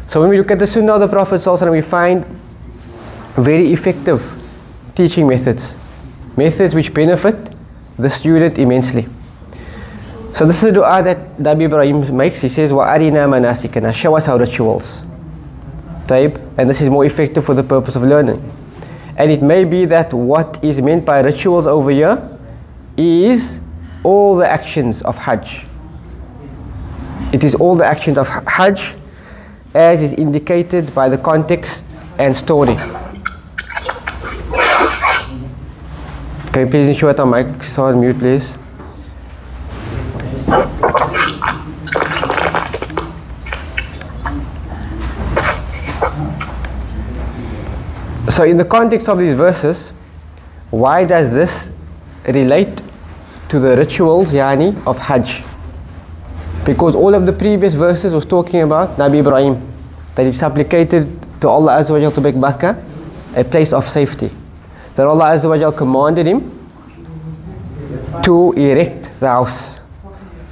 So 0.06 0.20
when 0.20 0.30
we 0.30 0.38
look 0.38 0.50
at 0.50 0.58
the 0.58 0.66
Sunnah 0.66 0.94
of 0.94 1.00
the 1.00 1.08
Prophet 1.08 1.40
ﷺ, 1.40 1.70
we 1.70 1.80
find 1.80 2.24
very 3.36 3.72
effective 3.72 4.22
teaching 4.94 5.26
methods. 5.26 5.74
Methods 6.36 6.74
which 6.74 6.92
benefit 6.92 7.36
the 7.98 8.10
student 8.10 8.58
immensely. 8.58 9.06
So 10.34 10.46
this 10.46 10.56
is 10.56 10.62
the 10.62 10.72
dua 10.72 11.02
that 11.02 11.36
Nabi 11.36 11.64
Ibrahim 11.64 12.16
makes. 12.16 12.40
He 12.40 12.48
says, 12.48 12.72
وَأَرِنَا 12.72 13.28
مَنَاسِكَنَا 13.28 13.94
Show 13.94 14.16
us 14.16 14.28
our 14.28 14.38
rituals. 14.38 15.02
Taib. 16.06 16.40
And 16.58 16.68
this 16.68 16.80
is 16.80 16.88
more 16.88 17.04
effective 17.04 17.44
for 17.44 17.54
the 17.54 17.62
purpose 17.62 17.96
of 17.96 18.02
learning. 18.02 18.42
And 19.16 19.30
it 19.30 19.42
may 19.42 19.64
be 19.64 19.84
that 19.86 20.12
what 20.12 20.62
is 20.62 20.80
meant 20.80 21.04
by 21.04 21.20
rituals 21.20 21.66
over 21.66 21.90
here 21.90 22.38
is 22.96 23.60
all 24.02 24.36
the 24.36 24.46
actions 24.48 25.02
of 25.02 25.16
Hajj. 25.16 25.66
It 27.31 27.43
is 27.43 27.53
all 27.53 27.75
the 27.75 27.85
actions 27.85 28.17
of 28.17 28.27
Hajj 28.27 28.95
as 29.75 30.01
is 30.01 30.13
indicated 30.13 30.95
by 30.95 31.09
the 31.09 31.17
context 31.17 31.85
and 32.17 32.35
story. 32.35 32.75
Can 36.51 36.65
you 36.65 36.71
please 36.71 36.87
ensure 36.87 37.13
that 37.13 37.21
our 37.21 37.27
mics 37.27 37.77
are 37.77 37.89
on 37.89 38.01
mute, 38.01 38.17
please? 38.17 38.55
So, 48.33 48.43
in 48.43 48.57
the 48.57 48.65
context 48.65 49.07
of 49.07 49.19
these 49.19 49.35
verses, 49.35 49.91
why 50.71 51.05
does 51.05 51.31
this 51.31 51.69
relate 52.25 52.81
to 53.49 53.59
the 53.59 53.77
rituals, 53.77 54.31
yani, 54.31 54.75
of 54.87 54.97
Hajj? 54.97 55.43
Because 56.64 56.94
all 56.94 57.14
of 57.14 57.26
the 57.26 57.32
previous 57.32 57.74
verses 57.74 58.12
was 58.14 58.24
talking 58.24 58.62
about 58.62 58.96
Nabi 58.96 59.20
Ibrahim, 59.20 59.60
that 60.14 60.24
he 60.24 60.32
supplicated 60.32 61.06
to 61.40 61.48
Allah 61.48 61.72
Azza 61.80 61.90
wa 62.00 62.10
to 62.10 62.20
make 62.20 62.36
Makkah 62.36 62.82
a 63.36 63.44
place 63.44 63.72
of 63.72 63.88
safety. 63.88 64.30
That 64.94 65.06
Allah 65.06 65.32
Azza 65.32 65.48
wa 65.48 65.70
commanded 65.70 66.26
him 66.26 66.40
to 68.22 68.52
erect 68.52 69.10
the 69.20 69.28
house. 69.28 69.78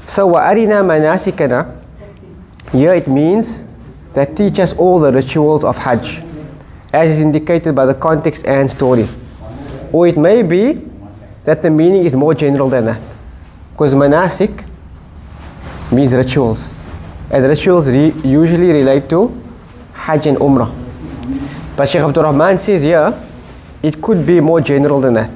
So, 0.06 0.28
وَأَرِنَا 0.28 0.82
مَنَاسِكَنَا 0.82 1.80
Here 2.73 2.94
it 2.94 3.09
means 3.09 3.62
that 4.12 4.37
teach 4.37 4.59
us 4.59 4.75
all 4.75 5.00
the 5.00 5.12
rituals 5.12 5.64
of 5.64 5.78
Hajj 5.78 6.23
as 6.92 7.11
is 7.11 7.18
indicated 7.23 7.75
by 7.75 7.87
the 7.87 7.94
context 7.94 8.47
and 8.47 8.71
story. 8.71 9.09
Or 9.92 10.06
it 10.06 10.16
may 10.18 10.42
be 10.42 10.80
that 11.44 11.62
the 11.62 11.71
meaning 11.71 12.04
is 12.04 12.12
more 12.12 12.35
general 12.35 12.68
than 12.68 12.85
that. 12.85 13.00
Because 13.73 13.94
manasik 13.94 14.64
means 15.90 16.12
rituals. 16.12 16.71
And 17.30 17.44
rituals 17.44 17.87
re- 17.87 18.12
usually 18.25 18.71
relate 18.73 19.09
to 19.11 19.30
Hajj 19.92 20.26
and 20.26 20.38
Umrah. 20.38 20.71
But 21.76 21.88
Shaykh 21.88 22.02
Abdul 22.02 22.25
Rahman 22.25 22.59
says 22.59 22.82
here, 22.82 23.18
it 23.82 24.00
could 24.00 24.26
be 24.26 24.40
more 24.40 24.61
general 24.61 25.00
than 25.00 25.14
that. 25.14 25.30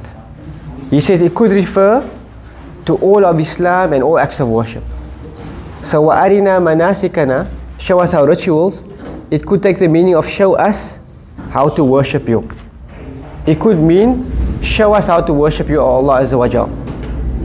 He 0.91 1.01
says 1.01 1.23
it 1.23 1.35
could 1.35 1.51
refer 1.51 2.09
to 2.85 2.97
all 2.97 3.25
of 3.25 3.41
Islam 3.41 3.93
and 3.93 4.03
all 4.03 4.19
acts 4.19 4.39
of 4.41 4.49
worship. 4.49 4.85
So, 5.83 6.03
وَأَرِنَا 6.05 6.59
مَنَاسِكَنَا 6.61 7.49
Show 7.79 8.01
us 8.01 8.15
our 8.15 8.27
rituals. 8.27 8.85
It 9.31 9.45
could 9.45 9.63
take 9.63 9.79
the 9.79 9.89
meaning 9.89 10.15
of 10.15 10.29
show 10.29 10.55
us 10.55 11.01
how 11.51 11.69
to 11.71 11.85
worship 11.85 12.29
you. 12.29 12.49
It 13.47 13.61
could 13.61 13.79
mean 13.79 14.31
show 14.63 14.95
us 14.95 15.07
how 15.07 15.21
to 15.21 15.33
worship 15.33 15.69
you, 15.69 15.81
Allah 15.81 16.23
Azza 16.23 16.39
wa 16.39 16.49
Jal. 16.49 16.69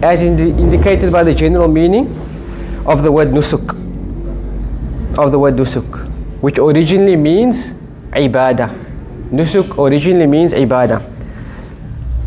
As 0.02 0.22
indi- 0.22 0.52
indicated 0.52 1.12
by 1.12 1.24
the 1.24 1.34
general 1.34 1.68
meaning 1.68 2.06
of 2.87 3.03
the 3.03 3.11
word 3.11 3.29
nusuk. 3.29 3.75
Of 5.19 5.33
the 5.33 5.39
word 5.39 5.57
nusuk, 5.57 6.09
which 6.41 6.59
originally 6.59 7.17
means 7.17 7.75
ibadah. 8.13 8.71
Nusuk 9.31 9.77
originally 9.79 10.27
means 10.27 10.53
ibadah, 10.53 11.03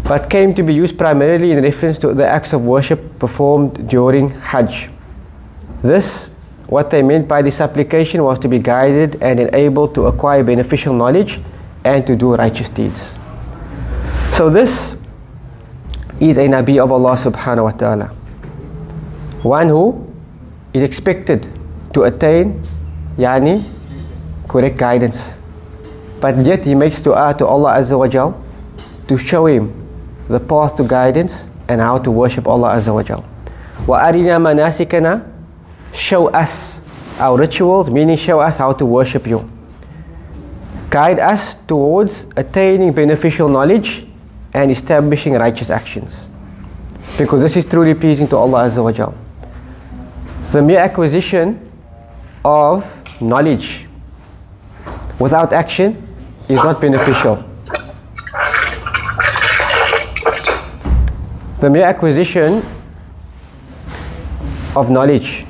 but 0.03 0.29
came 0.29 0.53
to 0.53 0.63
be 0.63 0.73
used 0.73 0.97
primarily 0.97 1.51
in 1.51 1.63
reference 1.63 1.97
to 1.99 2.13
the 2.13 2.27
acts 2.27 2.51
of 2.51 2.61
worship 2.61 3.19
performed 3.19 3.87
during 3.89 4.29
Hajj. 4.29 4.89
This, 5.81 6.29
what 6.67 6.89
they 6.89 7.01
meant 7.01 7.27
by 7.27 7.41
this 7.41 7.61
application, 7.61 8.23
was 8.23 8.37
to 8.39 8.49
be 8.49 8.59
guided 8.59 9.21
and 9.23 9.39
enabled 9.39 9.95
to 9.95 10.07
acquire 10.07 10.43
beneficial 10.43 10.93
knowledge 10.93 11.39
and 11.85 12.05
to 12.05 12.15
do 12.17 12.35
righteous 12.35 12.69
deeds. 12.69 13.15
So 14.33 14.49
this 14.49 14.97
is 16.19 16.37
a 16.37 16.47
Nabi 16.47 16.83
of 16.83 16.91
Allah 16.91 17.15
subhanahu 17.15 17.63
wa 17.63 17.71
ta'ala. 17.71 18.05
One 19.41 19.69
who 19.69 20.08
is 20.73 20.83
expected 20.83 21.47
to 21.93 22.03
attain 22.03 22.61
yani 23.17 23.63
correct 24.47 24.77
guidance. 24.77 25.37
But 26.21 26.37
yet 26.45 26.65
he 26.65 26.75
makes 26.75 27.01
dua 27.01 27.33
to 27.37 27.45
Allah 27.45 27.79
Azza 27.79 27.97
wa 27.97 28.07
Jal 28.07 28.35
to 29.07 29.17
show 29.17 29.45
him 29.45 29.71
the 30.27 30.39
path 30.39 30.75
to 30.77 30.83
guidance 30.83 31.45
and 31.67 31.81
how 31.81 31.97
to 31.97 32.11
worship 32.11 32.47
Allah 32.47 32.75
Azza 32.75 32.93
wa 32.93 33.03
Jal. 33.03 33.23
Wa 33.87 34.03
arina 34.03 34.39
manasikana 34.39 35.23
show 35.93 36.27
us 36.27 36.79
our 37.19 37.37
rituals, 37.37 37.89
meaning 37.89 38.15
show 38.15 38.39
us 38.39 38.57
how 38.57 38.71
to 38.73 38.85
worship 38.85 39.27
you 39.27 39.49
guide 40.89 41.19
us 41.19 41.55
towards 41.67 42.25
attaining 42.35 42.91
beneficial 42.91 43.47
knowledge 43.47 44.05
and 44.53 44.71
establishing 44.71 45.33
righteous 45.33 45.69
actions. 45.69 46.27
Because 47.17 47.41
this 47.41 47.55
is 47.57 47.65
truly 47.65 47.93
pleasing 47.93 48.27
to 48.29 48.37
Allah 48.37 48.67
Azza 48.67 48.83
wa 48.83 48.91
Jal. 48.91 49.15
The 50.51 50.63
mere 50.63 50.79
acquisition 50.79 51.71
of 52.43 52.83
knowledge 53.21 53.85
without 55.19 55.53
action 55.53 55.95
is 56.47 56.63
not 56.63 56.81
beneficial. 56.81 57.43
The 61.59 61.69
mere 61.69 61.83
acquisition 61.83 62.63
of 64.75 64.89
knowledge 64.89 65.45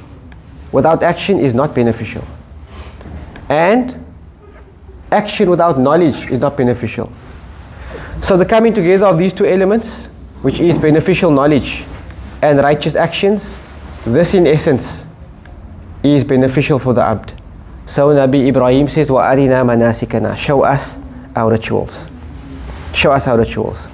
without 0.73 1.01
action 1.01 1.39
is 1.39 1.53
not 1.53 1.73
beneficial. 1.73 2.25
And 3.47 4.05
action 5.11 5.49
without 5.49 5.79
knowledge 5.79 6.29
is 6.29 6.39
not 6.39 6.57
beneficial. 6.57 7.09
So 8.21 8.35
the 8.35 8.45
coming 8.45 8.73
together 8.73 9.05
of 9.05 9.17
these 9.17 9.31
two 9.31 9.45
elements, 9.45 10.07
which 10.41 10.59
is 10.59 10.77
beneficial 10.77 11.31
knowledge 11.31 11.85
and 12.41 12.59
righteous 12.59 12.95
actions, 12.95 13.53
this 14.05 14.33
in 14.33 14.47
essence 14.47 15.05
is 16.03 16.23
beneficial 16.23 16.79
for 16.79 16.93
the 16.93 17.01
abd. 17.01 17.33
So 17.85 18.09
Nabi 18.09 18.47
Ibrahim 18.47 18.87
says, 18.87 19.11
"Wa 19.11 19.29
arina 19.29 19.63
manasikana." 19.65 20.37
Show 20.37 20.63
us 20.63 20.97
our 21.35 21.51
rituals. 21.51 22.05
Show 22.93 23.11
us 23.11 23.27
our 23.27 23.37
rituals. 23.37 23.87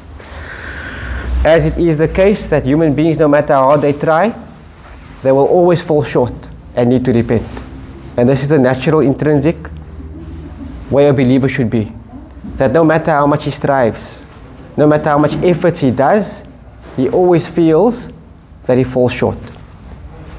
As 1.43 1.65
it 1.65 1.77
is 1.77 1.97
the 1.97 2.07
case 2.07 2.47
that 2.47 2.65
human 2.65 2.93
beings, 2.93 3.17
no 3.19 3.27
matter 3.27 3.53
how 3.53 3.65
hard 3.65 3.81
they 3.81 3.93
try, 3.93 4.33
they 5.24 5.31
will 5.31 5.45
always 5.45 5.81
fall 5.81 6.03
short 6.03 6.33
and 6.75 6.89
need 6.89 7.03
to 7.05 7.13
repent. 7.13 7.47
And 8.17 8.29
this 8.29 8.41
is 8.41 8.47
the 8.47 8.59
natural, 8.59 9.00
intrinsic 9.01 9.57
way 10.89 11.07
a 11.07 11.13
believer 11.13 11.50
should 11.50 11.69
be. 11.69 11.91
That 12.57 12.71
no 12.71 12.83
matter 12.83 13.12
how 13.12 13.27
much 13.27 13.45
he 13.45 13.51
strives, 13.51 14.21
no 14.77 14.88
matter 14.88 15.09
how 15.09 15.17
much 15.17 15.35
effort 15.43 15.77
he 15.77 15.91
does, 15.91 16.43
he 16.95 17.09
always 17.09 17.47
feels 17.47 18.07
that 18.65 18.77
he 18.77 18.83
falls 18.83 19.12
short 19.12 19.38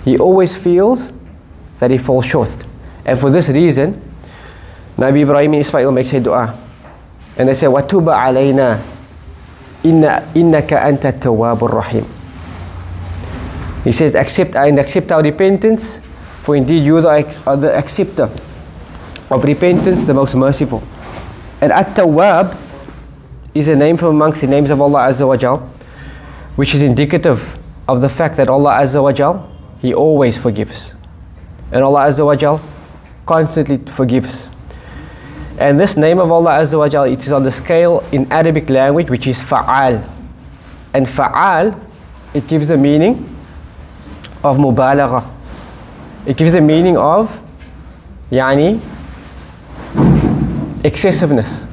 He 0.06 0.18
always 0.18 0.56
feels 0.56 1.12
that 1.80 1.92
he 1.92 1.98
falls 1.98 2.26
short. 2.26 2.50
And 3.06 3.20
for 3.20 3.30
this 3.30 3.48
reason, 3.50 4.02
Nabi 4.98 5.22
Ibrahim 5.22 5.54
and 5.54 5.62
Ismail 5.62 5.92
makes 5.92 6.14
a 6.14 6.20
dua. 6.20 6.58
And 7.38 7.50
they 7.50 7.54
say, 7.54 7.68
وَتُبَ 7.68 8.06
عَلَيْنَا 8.06 8.80
إِنَّكَ 9.84 10.68
أَنْتَ 10.68 11.02
التَّوَّابُ 11.02 11.60
الرَّحِيمُ 11.60 12.06
He 13.84 13.92
says, 13.92 14.16
accept 14.16 14.56
and 14.56 14.78
accept 14.80 15.12
our 15.12 15.24
repentance, 15.24 16.00
for 16.44 16.56
indeed 16.56 16.84
you 16.84 16.98
are 16.98 17.24
the 17.58 17.76
acceptor 17.76 18.30
of 19.32 19.44
repentance, 19.44 20.04
the 20.04 20.14
most 20.14 20.36
merciful. 20.36 20.84
And 21.62 21.72
At-Tawwab 21.72 22.58
is 23.56 23.68
a 23.70 23.76
name 23.76 23.98
from 23.98 24.10
amongst 24.10 24.42
the 24.42 24.48
names 24.48 24.70
of 24.70 24.82
Allah 24.82 25.10
Azza 25.10 25.28
wa 25.28 25.38
Jal, 25.38 25.58
which 26.58 26.76
is 26.76 26.82
indicative 26.82 27.58
of 27.88 28.02
the 28.02 28.10
fact 28.10 28.38
that 28.38 28.50
Allah 28.50 28.74
Azza 28.74 29.02
wa 29.02 29.12
Jal, 29.12 29.50
he 29.87 29.95
always 29.95 30.37
forgives. 30.37 30.93
And 31.71 31.85
Allah 31.85 32.09
Azza 32.09 32.27
wa 32.27 32.35
Jal 32.35 32.61
constantly 33.25 33.79
forgives. 33.79 34.49
And 35.61 35.79
this 35.79 35.97
name 35.97 36.19
of 36.19 36.29
Allah 36.29 36.59
Azza 36.59 36.77
wa 36.77 36.89
Jal, 36.89 37.05
it 37.05 37.21
is 37.21 37.31
on 37.31 37.45
the 37.45 37.53
scale 37.53 38.03
in 38.11 38.27
Arabic 38.33 38.69
language, 38.69 39.11
which 39.11 39.29
is 39.29 39.39
fa'al. 39.39 40.03
And 40.93 41.07
fa'al, 41.07 41.79
it 42.35 42.49
gives 42.49 42.67
the 42.67 42.77
meaning 42.77 43.33
of 44.43 44.59
mubalagha. 44.59 45.25
It 46.27 46.37
gives 46.37 46.51
the 46.51 46.61
meaning 46.61 46.97
of 46.97 47.31
yani 48.33 48.81
excessiveness. 50.85 51.65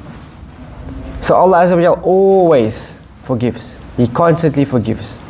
So 1.20 1.34
Allah 1.34 1.64
Azza 1.64 1.74
wa 1.74 1.82
Jal 1.82 2.00
always 2.04 2.96
forgives. 3.24 3.74
He 3.96 4.06
constantly 4.06 4.64
forgives. 4.64 5.23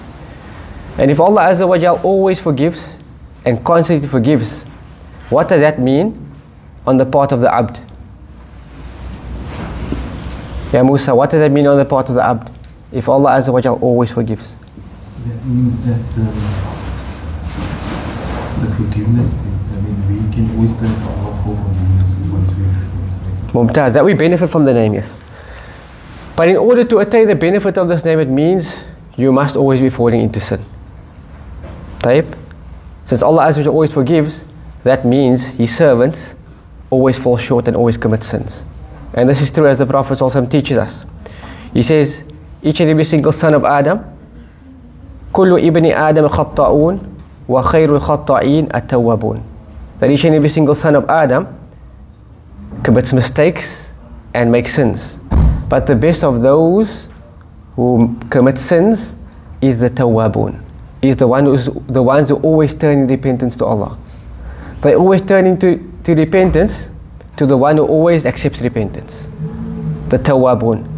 And 0.97 1.11
if 1.11 1.19
Allah 1.19 1.43
Azza 1.51 1.67
wa 1.67 1.77
Jal 1.77 2.01
always 2.05 2.39
forgives 2.39 2.95
and 3.45 3.65
constantly 3.65 4.07
forgives, 4.09 4.63
what 5.29 5.49
does 5.49 5.61
that 5.61 5.81
mean 5.81 6.15
on 6.87 6.99
the 6.99 7.05
part 7.07 7.33
of 7.33 7.41
the 7.41 7.53
abd? 7.53 7.81
Yeah, 10.73 10.83
Musa, 10.83 11.15
what 11.15 11.31
does 11.31 11.41
that 11.41 11.51
mean 11.51 11.67
on 11.67 11.77
the 11.77 11.85
part 11.85 12.09
of 12.09 12.15
the 12.15 12.25
abd? 12.25 12.51
If 12.93 13.09
Allah 13.09 13.33
Azza 13.33 13.53
wa 13.53 13.61
Jal 13.61 13.79
always 13.83 14.13
forgives. 14.13 14.55
That 15.27 15.45
means 15.45 15.81
that 15.85 15.99
um, 16.19 16.35
the 18.61 18.75
forgiveness 18.77 19.27
is, 19.27 19.59
I 19.73 19.81
mean, 19.81 19.99
we 20.09 20.33
can 20.33 20.55
always 20.55 20.73
turn 20.75 20.95
to 20.95 21.09
Allah 21.11 21.43
for 21.43 21.57
forgiveness 21.57 22.15
once 22.31 22.51
we 22.55 22.65
have 22.67 23.53
Mumtaz, 23.53 23.93
that 23.95 24.05
we 24.05 24.15
benefit 24.15 24.49
from 24.49 24.65
the 24.65 24.75
name, 24.75 24.95
yes. 24.95 25.17
But 26.37 26.49
in 26.49 26.57
order 26.57 26.85
to 26.85 26.99
attain 26.99 27.27
the 27.27 27.35
benefit 27.35 27.79
of 27.79 27.89
this 27.89 28.05
name, 28.05 28.21
it 28.21 28.29
means 28.29 28.77
you 29.17 29.33
must 29.33 29.57
always 29.57 29.81
be 29.81 29.91
falling 29.91 30.21
into 30.21 30.41
sin. 30.41 30.65
Taib? 32.04 32.36
Since 33.06 33.22
Allah 33.22 33.48
Azza 33.48 33.58
wa 33.58 33.64
Jal 33.64 33.74
always 33.74 33.94
forgives, 33.94 34.46
that 34.84 35.06
means 35.06 35.50
His 35.50 35.76
servants 35.76 36.36
always 36.90 37.18
fall 37.18 37.38
short 37.38 37.68
and 37.68 37.76
always 37.76 37.98
commit 37.98 38.24
sins. 38.24 38.66
And 39.14 39.28
this 39.28 39.42
is 39.42 39.52
true 39.52 39.68
as 39.68 39.78
the 39.78 39.86
Prophet 39.86 40.22
also 40.22 40.46
teaches 40.46 40.78
us. 40.78 41.06
He 41.74 41.84
says, 41.84 42.24
each 42.62 42.80
and 42.80 42.90
every 42.90 43.06
single 43.06 43.32
son 43.32 43.54
of 43.54 43.64
Adam, 43.64 44.04
كل 45.34 45.60
ابن 45.60 45.94
آدم 45.94 46.28
خطاؤون 46.28 47.00
وخير 47.50 47.96
الخطائين 47.96 48.68
التوابون. 48.76 49.42
That 50.00 50.10
each 50.10 50.24
and 50.26 50.36
every 50.36 50.50
single 50.50 50.76
son 50.76 50.96
of 50.96 51.10
Adam 51.10 51.48
commits 52.84 53.14
mistakes 53.14 53.90
and 54.34 54.52
makes 54.52 54.74
sins. 54.74 55.20
But 55.70 55.86
the 55.86 55.96
best 55.96 56.24
of 56.24 56.42
those 56.42 57.10
who 57.76 58.16
commit 58.30 58.58
sins 58.58 59.16
is 59.62 59.78
the 59.78 59.90
tawabun. 59.90 60.60
Is 61.05 61.17
the 61.17 61.29
one 61.29 61.45
who's 61.45 61.69
the 61.87 62.03
ones 62.03 62.31
who 62.31 62.37
always 62.37 62.75
turn 62.75 63.01
in 63.01 63.07
repentance 63.07 63.57
to 63.57 63.67
Allah. 63.67 63.99
They 64.81 64.95
always 64.95 65.21
turn 65.21 65.47
into 65.47 65.93
to 66.05 66.15
repentance 66.15 66.89
to 67.37 67.45
the 67.45 67.59
one 67.59 67.77
who 67.77 67.85
always 67.85 68.25
accepts 68.25 68.63
repentance. 68.63 69.27
The 70.09 70.19
tawabun. 70.19 70.89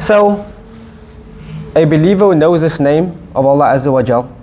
So 0.00 0.46
a 1.76 1.84
believer 1.84 2.32
who 2.32 2.36
knows 2.36 2.62
this 2.62 2.80
name 2.80 3.12
of 3.34 3.44
Allah 3.44 3.74
Azza 3.74 3.92
wa 3.92 4.02
Jal, 4.02 4.34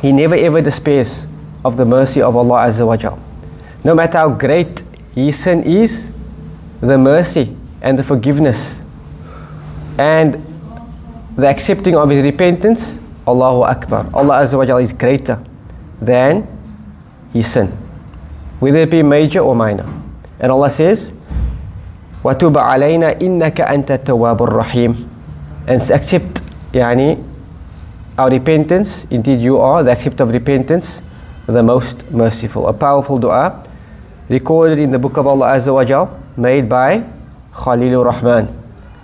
he 0.00 0.12
never 0.12 0.34
ever 0.34 0.62
despairs 0.62 1.26
of 1.62 1.76
the 1.76 1.84
mercy 1.84 2.22
of 2.22 2.36
Allah 2.36 2.68
Azza 2.68 2.86
wa 2.86 2.96
Jal. 2.96 3.20
No 3.84 3.94
matter 3.94 4.16
how 4.16 4.30
great 4.30 4.82
his 5.14 5.38
sin 5.38 5.62
is, 5.64 6.10
the 6.80 6.96
mercy 6.96 7.54
and 7.82 7.98
the 7.98 8.04
forgiveness 8.04 8.80
and 9.98 10.40
the 11.36 11.48
accepting 11.48 11.96
of 11.96 12.08
his 12.08 12.24
repentance, 12.24 12.99
Allahu 13.29 13.63
Akbar. 13.63 14.09
Allah 14.13 14.45
Azza 14.45 14.57
wa 14.57 14.65
Jal 14.65 14.77
is 14.77 14.93
greater 14.93 15.41
than 16.01 16.47
his 17.33 17.51
sin, 17.51 17.67
whether 18.59 18.79
it 18.79 18.89
be 18.89 19.01
major 19.01 19.39
or 19.39 19.55
minor. 19.55 19.85
And 20.39 20.51
Allah 20.51 20.69
says, 20.69 21.11
وَتُبَ 22.23 22.53
عَلَيْنَا 22.53 23.21
إِنَّكَ 23.21 23.61
أَنْتَ 23.61 23.89
التَّوَّابُ 23.89 24.37
الرَّحِيمُ 24.37 25.07
And 25.67 25.81
accept 25.91 26.41
يعني, 26.73 27.23
our 28.17 28.29
repentance, 28.29 29.05
indeed 29.09 29.39
you 29.41 29.57
are 29.57 29.83
the 29.83 29.91
accept 29.91 30.21
of 30.21 30.29
repentance, 30.29 31.01
the 31.47 31.63
most 31.63 32.09
merciful. 32.11 32.67
A 32.67 32.73
powerful 32.73 33.19
dua 33.19 33.63
recorded 34.29 34.79
in 34.79 34.91
the 34.91 34.99
book 34.99 35.17
of 35.17 35.27
Allah 35.27 35.47
Azza 35.55 35.73
wa 35.73 35.83
Jal, 35.83 36.19
made 36.37 36.67
by 36.67 37.03
Khalilur 37.53 38.05
Rahman, 38.05 38.47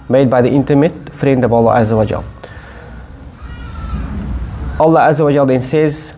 made 0.09 0.29
by 0.29 0.41
the 0.41 0.49
intimate 0.49 1.13
friend 1.13 1.43
of 1.45 1.53
Allah 1.53 1.75
Azza 1.81 1.95
wa 1.95 2.05
Jal. 2.05 2.23
Allah 4.79 5.09
Azza 5.09 5.23
wa 5.23 5.31
Jal 5.31 5.45
then 5.45 5.61
says 5.61 6.13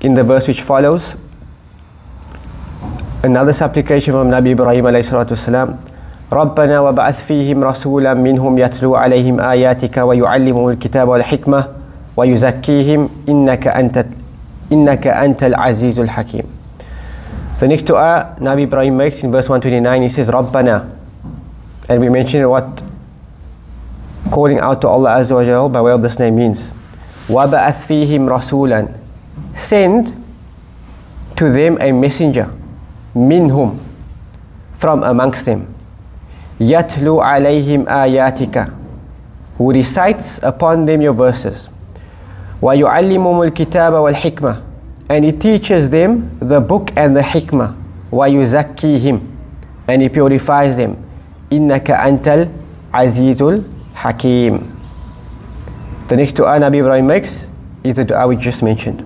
in 0.00 0.14
the 0.14 0.24
verse 0.24 0.48
which 0.48 0.62
follows, 0.62 1.16
another 3.22 3.52
supplication 3.52 4.12
from 4.12 4.30
Nabi 4.30 4.52
Ibrahim 4.52 4.84
alayhi 4.84 5.04
salatu 5.04 5.34
wasalam, 5.36 5.78
ربنا 6.32 6.80
وبعث 6.80 7.24
فيهم 7.24 7.64
رسولا 7.64 8.14
منهم 8.14 8.58
يتلو 8.58 8.96
عليهم 8.96 9.40
آياتك 9.40 9.96
ويعلمهم 9.96 10.68
الكتاب 10.68 11.08
والحكمة 11.08 11.66
ويزكيهم 12.16 13.08
إنك 13.28 13.68
أنت 13.68 14.06
إنك 14.72 15.06
أنت 15.06 15.44
العزيز 15.44 16.00
الحكيم. 16.00 16.44
The 17.60 17.68
next 17.68 17.86
dua 17.86 18.34
Nabi 18.40 18.62
Ibrahim 18.64 18.96
makes 18.96 19.22
in 19.22 19.30
verse 19.30 19.48
129, 19.48 20.02
he 20.02 20.08
says, 20.08 20.26
Rabbana. 20.26 20.90
And 21.88 22.00
we 22.00 22.08
mentioned 22.08 22.48
what 22.50 22.82
calling 24.32 24.58
out 24.58 24.80
to 24.80 24.88
Allah 24.88 25.20
Azza 25.20 25.34
wa 25.36 25.44
Jal 25.44 25.68
by 25.68 25.80
way 25.80 25.92
of 25.92 26.02
this 26.02 26.18
name 26.18 26.34
means. 26.34 26.72
وَبَعَثْ 27.29 27.85
فِيهِمْ 27.87 28.25
رَسُولًا 28.29 28.87
Send 29.55 30.13
to 31.35 31.49
them 31.49 31.77
a 31.79 31.91
messenger, 31.91 32.49
minhum, 33.15 33.77
from 34.77 35.03
amongst 35.03 35.45
them. 35.45 35.67
يَتْلُو 36.59 37.21
عَلَيْهِمْ 37.21 37.85
آيَاتِكَ 37.87 38.73
Who 39.57 39.71
recites 39.71 40.39
upon 40.43 40.85
them 40.85 41.01
your 41.01 41.13
verses. 41.13 41.69
وَيُعَلِّمُهُمُ 42.61 43.51
الْكِتَابَ 43.51 43.93
وَالْحِكْمَةِ 43.93 44.61
And 45.09 45.25
he 45.25 45.31
teaches 45.31 45.89
them 45.89 46.37
the 46.39 46.59
book 46.59 46.91
and 46.97 47.15
the 47.15 47.21
hikmah. 47.21 47.75
وَيُزَكِّيهِمْ 48.11 49.21
And 49.87 50.01
he 50.01 50.09
purifies 50.09 50.77
them. 50.77 50.97
إِنَّكَ 51.51 51.89
أَنْتَ 51.91 52.49
الْعَزِيزُ 52.93 53.63
الْحَكِيمُ 53.95 54.78
The 56.08 56.16
next 56.16 56.32
dua 56.36 56.58
Nabi 56.60 56.80
Ibrahim 56.80 57.06
makes 57.06 57.48
is 57.82 57.94
the 57.94 58.04
dua 58.04 58.26
we 58.28 58.36
just 58.36 58.62
mentioned. 58.62 59.02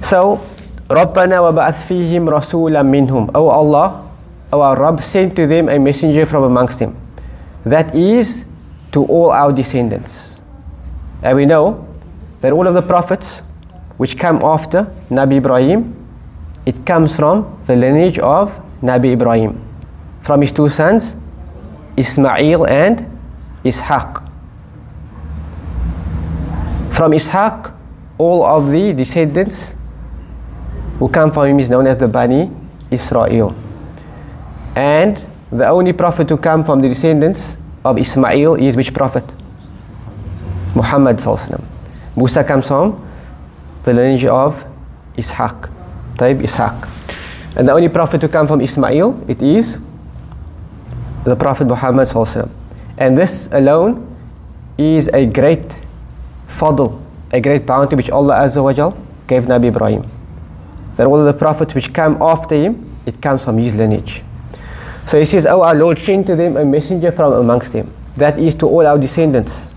So, 0.00 0.40
رَبَّنَا 0.88 1.36
وَبَعَثْ 1.44 1.84
فِيهِمْ 1.84 2.24
رَسُولًا 2.28 2.80
مِنْهُمْ 2.80 3.32
O 3.34 3.48
Allah, 3.48 4.08
O 4.52 4.60
our 4.60 4.76
Rabb, 4.80 5.02
sent 5.02 5.36
to 5.36 5.46
them 5.46 5.68
a 5.68 5.78
messenger 5.78 6.24
from 6.24 6.44
amongst 6.44 6.78
them. 6.78 6.96
That 7.64 7.94
is 7.94 8.44
to 8.92 9.04
all 9.04 9.30
our 9.30 9.52
descendants. 9.52 10.40
And 11.22 11.36
we 11.36 11.44
know 11.44 11.86
that 12.40 12.52
all 12.52 12.66
of 12.66 12.74
the 12.74 12.82
prophets 12.82 13.42
which 13.98 14.16
come 14.16 14.40
after 14.42 14.84
Nabi 15.10 15.38
Ibrahim, 15.38 15.94
it 16.64 16.86
comes 16.86 17.14
from 17.14 17.60
the 17.66 17.76
lineage 17.76 18.18
of 18.18 18.58
Nabi 18.82 19.12
Ibrahim. 19.12 19.60
From 20.22 20.40
his 20.40 20.52
two 20.52 20.68
sons, 20.68 21.16
Ismail 21.96 22.64
and 22.66 23.04
Ishaq. 23.64 24.21
From 26.93 27.11
Ishaq, 27.11 27.73
all 28.17 28.45
of 28.45 28.69
the 28.69 28.93
descendants 28.93 29.73
who 30.99 31.09
come 31.09 31.31
from 31.31 31.47
him 31.47 31.59
is 31.59 31.69
known 31.69 31.87
as 31.87 31.97
the 31.97 32.07
Bani 32.07 32.51
Israel. 32.91 33.55
And 34.75 35.17
the 35.51 35.67
only 35.67 35.93
prophet 35.93 36.27
to 36.27 36.37
come 36.37 36.63
from 36.63 36.81
the 36.81 36.89
descendants 36.89 37.57
of 37.83 37.97
Ismail 37.97 38.55
is 38.55 38.75
which 38.75 38.93
prophet? 38.93 39.23
Muhammad 40.75 41.19
Musa 42.15 42.43
comes 42.43 42.67
from 42.67 43.01
the 43.83 43.93
lineage 43.93 44.25
of 44.25 44.63
Ishaq. 45.17 45.69
Taib 46.17 46.41
Ishaq. 46.41 46.87
And 47.55 47.67
the 47.67 47.73
only 47.73 47.89
prophet 47.89 48.21
to 48.21 48.29
come 48.29 48.47
from 48.47 48.61
Ismail, 48.61 49.25
it 49.27 49.41
is 49.41 49.79
the 51.23 51.35
Prophet 51.35 51.65
Muhammad 51.67 52.07
And 52.97 53.17
this 53.17 53.47
alone 53.51 54.05
is 54.77 55.07
a 55.13 55.25
great 55.25 55.75
fadl 56.57 57.03
a 57.33 57.41
great 57.41 57.65
bounty 57.65 57.95
which 57.95 58.11
Allah 58.11 58.35
Azza 58.35 58.63
wa 58.63 58.71
Jal 58.71 58.95
gave 59.27 59.43
Nabi 59.43 59.65
Ibrahim. 59.65 60.07
That 60.95 61.07
all 61.07 61.25
the 61.25 61.33
prophets 61.33 61.73
which 61.73 61.91
come 61.91 62.21
after 62.21 62.55
him, 62.55 62.95
it 63.07 63.19
comes 63.21 63.43
from 63.43 63.57
his 63.57 63.75
lineage. 63.75 64.21
So 65.07 65.19
he 65.19 65.25
says, 65.25 65.47
Oh, 65.47 65.63
our 65.63 65.73
Lord, 65.73 65.97
send 65.97 66.27
to 66.27 66.35
them 66.35 66.55
a 66.55 66.63
messenger 66.63 67.11
from 67.11 67.33
amongst 67.33 67.73
them. 67.73 67.91
That 68.17 68.37
is 68.37 68.53
to 68.55 68.67
all 68.67 68.85
our 68.85 68.99
descendants. 68.99 69.73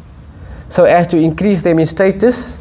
So 0.69 0.85
as 0.85 1.07
to 1.09 1.17
increase 1.17 1.63
them 1.63 1.79
in 1.79 1.87
status 1.87 2.59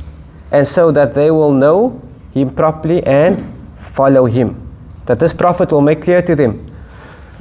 and 0.52 0.66
so 0.66 0.92
that 0.92 1.14
they 1.14 1.30
will 1.30 1.52
know 1.52 2.02
him 2.34 2.50
properly 2.50 3.04
and 3.06 3.44
follow 3.80 4.26
him. 4.26 4.56
That 5.08 5.20
this 5.20 5.34
prophet 5.34 5.72
will 5.72 5.82
make 5.82 6.02
clear 6.02 6.22
to 6.22 6.36
them 6.36 6.72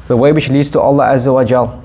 the 0.08 0.16
way 0.16 0.32
which 0.32 0.50
leads 0.50 0.70
to 0.72 0.80
Allah 0.80 1.14
Azza 1.14 1.32
wa 1.32 1.44
Jal. 1.44 1.82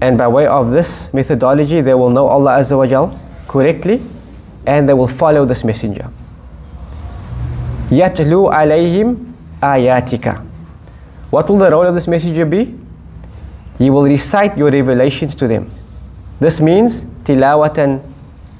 And 0.00 0.18
by 0.18 0.26
way 0.26 0.46
of 0.46 0.70
this 0.70 1.12
methodology, 1.14 1.80
they 1.80 1.94
will 1.94 2.10
know 2.10 2.26
Allah 2.26 2.58
Azza 2.58 2.76
wa 2.76 2.86
Jal 2.86 3.20
correctly 3.54 4.02
and 4.66 4.88
they 4.88 4.94
will 4.94 5.12
follow 5.22 5.44
this 5.44 5.62
messenger. 5.62 6.10
Yatlu 7.90 8.40
alayhim 8.52 9.32
ayatika. 9.62 10.44
What 11.30 11.48
will 11.48 11.58
the 11.58 11.70
role 11.70 11.86
of 11.86 11.94
this 11.94 12.08
messenger 12.08 12.44
be? 12.44 12.74
He 13.78 13.90
will 13.90 14.04
recite 14.04 14.56
your 14.58 14.70
revelations 14.70 15.34
to 15.36 15.46
them. 15.46 15.70
This 16.40 16.60
means 16.60 17.04
tilawatan 17.24 18.02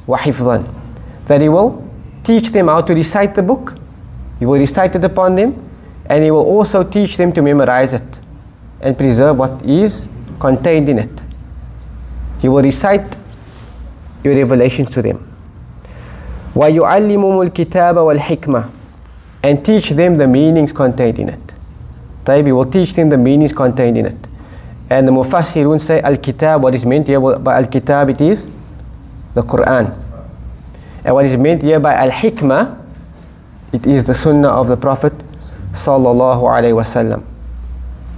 wa 0.07 0.19
hifdhan. 0.19 0.63
That 1.27 1.41
he 1.41 1.49
will 1.49 1.83
teach 2.23 2.51
them 2.51 2.69
how 2.69 2.81
to 2.83 2.95
recite 2.95 3.35
the 3.35 3.43
book, 3.43 3.77
he 4.39 4.47
will 4.47 4.59
recite 4.59 4.95
it 4.95 5.05
upon 5.05 5.35
them, 5.35 5.55
and 6.07 6.23
he 6.23 6.31
will 6.31 6.47
also 6.55 6.83
teach 6.85 7.17
them 7.17 7.33
to 7.33 7.43
memorize 7.43 7.93
it 7.93 8.03
and 8.81 8.97
preserve 8.99 9.39
what 9.39 9.65
is 9.65 10.09
contained 10.39 10.89
in 10.89 10.99
it. 10.99 11.23
He 12.41 12.49
will 12.49 12.63
recite 12.63 13.17
your 14.24 14.36
revelations 14.36 14.90
to 14.92 15.02
them. 15.02 15.26
وَيُعَلِّمُهُمُ 16.56 17.52
الْكِتَابَ 17.52 17.96
وَالْحِكْمَةِ 17.96 18.70
And 19.44 19.64
teach 19.64 19.92
them 19.92 20.16
the 20.16 20.28
meanings 20.28 20.74
contained 20.74 21.20
in 21.20 21.30
it. 21.30 21.54
طيب, 22.26 22.46
he 22.46 22.52
will 22.52 22.66
teach 22.66 22.94
them 22.94 23.10
the 23.10 23.18
meanings 23.18 23.54
contained 23.54 23.98
in 23.98 24.06
it. 24.06 24.18
And 24.90 25.08
the 25.08 25.12
Mufassirun 25.12 25.80
say 25.80 26.02
Al-Kitab, 26.02 26.62
what 26.64 26.74
is 26.76 26.86
meant 26.86 27.08
here 27.08 27.20
by 27.20 27.58
Al-Kitab, 27.58 28.10
it 28.10 28.22
is 28.22 28.48
the 29.36 29.44
Quran. 29.44 29.96
And 31.06 31.16
what 31.16 31.26
is 31.26 31.38
meant 31.38 31.62
here 31.62 31.80
by 31.80 31.94
Al-Hikmah, 31.94 32.78
it 33.72 33.86
is 33.86 34.04
the 34.04 34.16
Sunnah 34.16 34.50
of 34.50 34.68
the 34.68 34.76
Prophet 34.76 35.14
Sallallahu 35.72 36.42
Alaihi 36.42 36.74
Wasallam. 36.74 37.24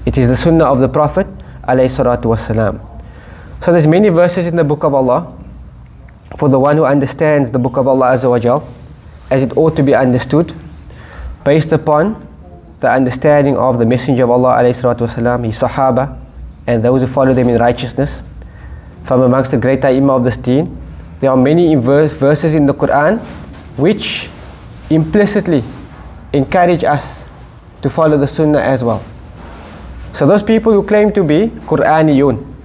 It 0.05 0.17
is 0.17 0.27
the 0.27 0.35
Sunnah 0.35 0.65
of 0.65 0.79
the 0.79 0.87
Prophet 0.87 1.27
Alayhi 1.67 1.91
Salatu 1.91 2.23
Wasallam. 2.33 2.79
So 3.61 3.71
there's 3.71 3.85
many 3.85 4.09
verses 4.09 4.47
in 4.47 4.55
the 4.55 4.63
Book 4.63 4.83
of 4.83 4.93
Allah 4.93 5.37
for 6.36 6.48
the 6.48 6.58
one 6.58 6.76
who 6.76 6.84
understands 6.84 7.50
the 7.50 7.58
Book 7.58 7.76
of 7.76 7.86
Allah 7.86 8.16
Azza 8.16 8.28
wa 8.28 8.38
Jal 8.38 8.66
as 9.30 9.42
it 9.42 9.56
ought 9.56 9.76
to 9.76 9.82
be 9.82 9.94
understood 9.94 10.52
based 11.44 11.72
upon 11.72 12.26
the 12.80 12.90
understanding 12.90 13.56
of 13.56 13.78
the 13.78 13.86
Messenger 13.86 14.24
of 14.24 14.30
Allah 14.30 14.56
alayhi 14.62 15.44
his 15.46 15.60
Sahaba 15.60 16.18
and 16.66 16.82
those 16.82 17.00
who 17.00 17.06
follow 17.06 17.32
them 17.32 17.48
in 17.48 17.58
righteousness 17.58 18.22
from 19.04 19.22
amongst 19.22 19.52
the 19.52 19.56
great 19.56 19.84
ai 19.84 19.98
of 20.08 20.24
this 20.24 20.36
deen. 20.36 20.76
There 21.20 21.30
are 21.30 21.36
many 21.36 21.74
verse, 21.76 22.12
verses 22.12 22.54
in 22.54 22.66
the 22.66 22.74
Quran 22.74 23.20
which 23.78 24.28
implicitly 24.90 25.62
encourage 26.32 26.84
us 26.84 27.24
to 27.82 27.88
follow 27.88 28.18
the 28.18 28.26
Sunnah 28.26 28.60
as 28.60 28.82
well. 28.82 29.02
So 30.12 30.26
those 30.26 30.42
people 30.42 30.72
who 30.72 30.82
claim 30.82 31.12
to 31.12 31.22
be 31.22 31.48
Quraniyun, 31.66 32.55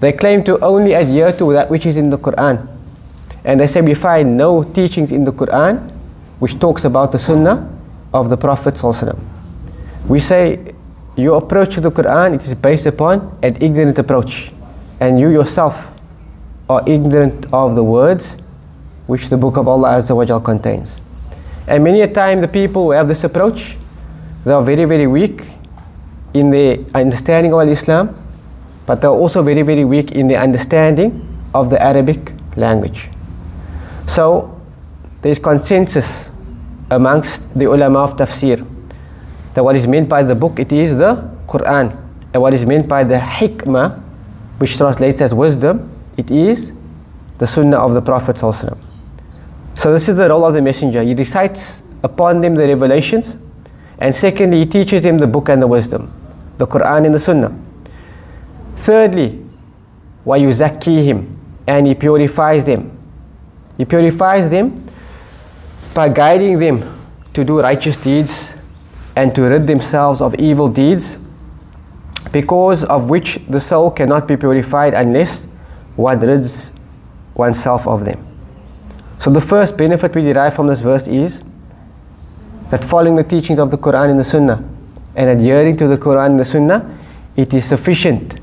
they 0.00 0.12
claim 0.12 0.42
to 0.44 0.58
only 0.64 0.94
adhere 0.94 1.32
to 1.32 1.52
that 1.52 1.70
which 1.70 1.86
is 1.86 1.96
in 1.96 2.10
the 2.10 2.18
Quran. 2.18 2.66
And 3.44 3.60
they 3.60 3.66
say 3.66 3.80
we 3.80 3.94
find 3.94 4.36
no 4.36 4.64
teachings 4.64 5.12
in 5.12 5.24
the 5.24 5.32
Quran 5.32 5.90
which 6.40 6.58
talks 6.58 6.84
about 6.84 7.12
the 7.12 7.18
Sunnah 7.18 7.68
of 8.12 8.30
the 8.30 8.36
Prophet 8.36 8.80
We 10.08 10.18
say 10.20 10.74
your 11.16 11.36
approach 11.38 11.74
to 11.74 11.80
the 11.80 11.90
Quran 11.90 12.34
it 12.34 12.42
is 12.46 12.54
based 12.54 12.86
upon 12.86 13.38
an 13.42 13.56
ignorant 13.60 13.98
approach 13.98 14.52
and 15.00 15.20
you 15.20 15.28
yourself 15.28 15.90
are 16.68 16.82
ignorant 16.86 17.46
of 17.52 17.74
the 17.74 17.84
words 17.84 18.36
which 19.06 19.28
the 19.28 19.36
book 19.36 19.56
of 19.56 19.68
Allah 19.68 19.98
Azza 19.98 20.44
contains. 20.44 21.00
And 21.66 21.84
many 21.84 22.00
a 22.00 22.08
time 22.08 22.40
the 22.40 22.48
people 22.48 22.84
who 22.84 22.90
have 22.92 23.08
this 23.08 23.24
approach 23.24 23.76
they 24.44 24.52
are 24.52 24.62
very 24.62 24.86
very 24.86 25.06
weak 25.06 25.42
in 26.32 26.50
their 26.50 26.78
understanding 26.94 27.52
of 27.52 27.68
Islam 27.68 28.14
but 28.90 29.00
they 29.00 29.06
are 29.06 29.14
also 29.14 29.40
very 29.40 29.62
very 29.62 29.84
weak 29.84 30.10
in 30.10 30.26
their 30.26 30.42
understanding 30.42 31.22
of 31.54 31.70
the 31.70 31.80
Arabic 31.80 32.32
language. 32.56 33.08
So 34.08 34.60
there 35.22 35.30
is 35.30 35.38
consensus 35.38 36.28
amongst 36.90 37.40
the 37.56 37.66
ulama 37.66 38.00
of 38.00 38.16
tafsir 38.16 38.66
that 39.54 39.62
what 39.62 39.76
is 39.76 39.86
meant 39.86 40.08
by 40.08 40.24
the 40.24 40.34
book 40.34 40.58
it 40.58 40.72
is 40.72 40.96
the 40.96 41.14
Quran. 41.46 41.96
And 42.34 42.42
what 42.42 42.52
is 42.52 42.66
meant 42.66 42.88
by 42.88 43.04
the 43.04 43.14
hikmah 43.14 44.02
which 44.58 44.76
translates 44.76 45.20
as 45.20 45.32
wisdom 45.32 45.88
it 46.16 46.32
is 46.32 46.72
the 47.38 47.46
sunnah 47.46 47.78
of 47.78 47.94
the 47.94 48.02
Prophet 48.02 48.38
so 48.38 49.92
this 49.92 50.08
is 50.08 50.16
the 50.16 50.28
role 50.28 50.44
of 50.44 50.54
the 50.54 50.62
messenger. 50.62 51.04
He 51.04 51.14
recites 51.14 51.80
upon 52.02 52.40
them 52.40 52.56
the 52.56 52.66
revelations 52.66 53.38
and 54.00 54.12
secondly 54.12 54.58
he 54.58 54.66
teaches 54.66 55.04
them 55.04 55.18
the 55.18 55.28
book 55.28 55.48
and 55.48 55.62
the 55.62 55.68
wisdom 55.68 56.12
the 56.58 56.66
Quran 56.66 57.06
and 57.06 57.14
the 57.14 57.20
sunnah 57.20 57.54
thirdly 58.80 59.44
him, 60.24 61.38
and 61.66 61.86
he 61.86 61.94
purifies 61.94 62.64
them 62.64 63.00
he 63.80 63.86
purifies 63.86 64.50
them 64.50 64.86
by 65.94 66.10
guiding 66.10 66.58
them 66.58 67.08
to 67.32 67.42
do 67.42 67.62
righteous 67.62 67.96
deeds 67.96 68.52
and 69.16 69.34
to 69.34 69.40
rid 69.44 69.66
themselves 69.66 70.20
of 70.20 70.34
evil 70.34 70.68
deeds, 70.68 71.18
because 72.30 72.84
of 72.84 73.08
which 73.08 73.38
the 73.48 73.58
soul 73.58 73.90
cannot 73.90 74.28
be 74.28 74.36
purified 74.36 74.92
unless 74.92 75.46
one 75.96 76.18
rids 76.18 76.72
oneself 77.32 77.88
of 77.88 78.04
them. 78.04 78.20
So, 79.18 79.30
the 79.30 79.40
first 79.40 79.78
benefit 79.78 80.14
we 80.14 80.24
derive 80.24 80.52
from 80.52 80.66
this 80.66 80.82
verse 80.82 81.08
is 81.08 81.42
that 82.68 82.84
following 82.84 83.16
the 83.16 83.24
teachings 83.24 83.58
of 83.58 83.70
the 83.70 83.78
Quran 83.78 84.10
and 84.10 84.20
the 84.20 84.24
Sunnah 84.24 84.62
and 85.16 85.30
adhering 85.30 85.78
to 85.78 85.88
the 85.88 85.96
Quran 85.96 86.32
and 86.32 86.40
the 86.40 86.44
Sunnah, 86.44 86.98
it 87.34 87.54
is 87.54 87.64
sufficient 87.64 88.39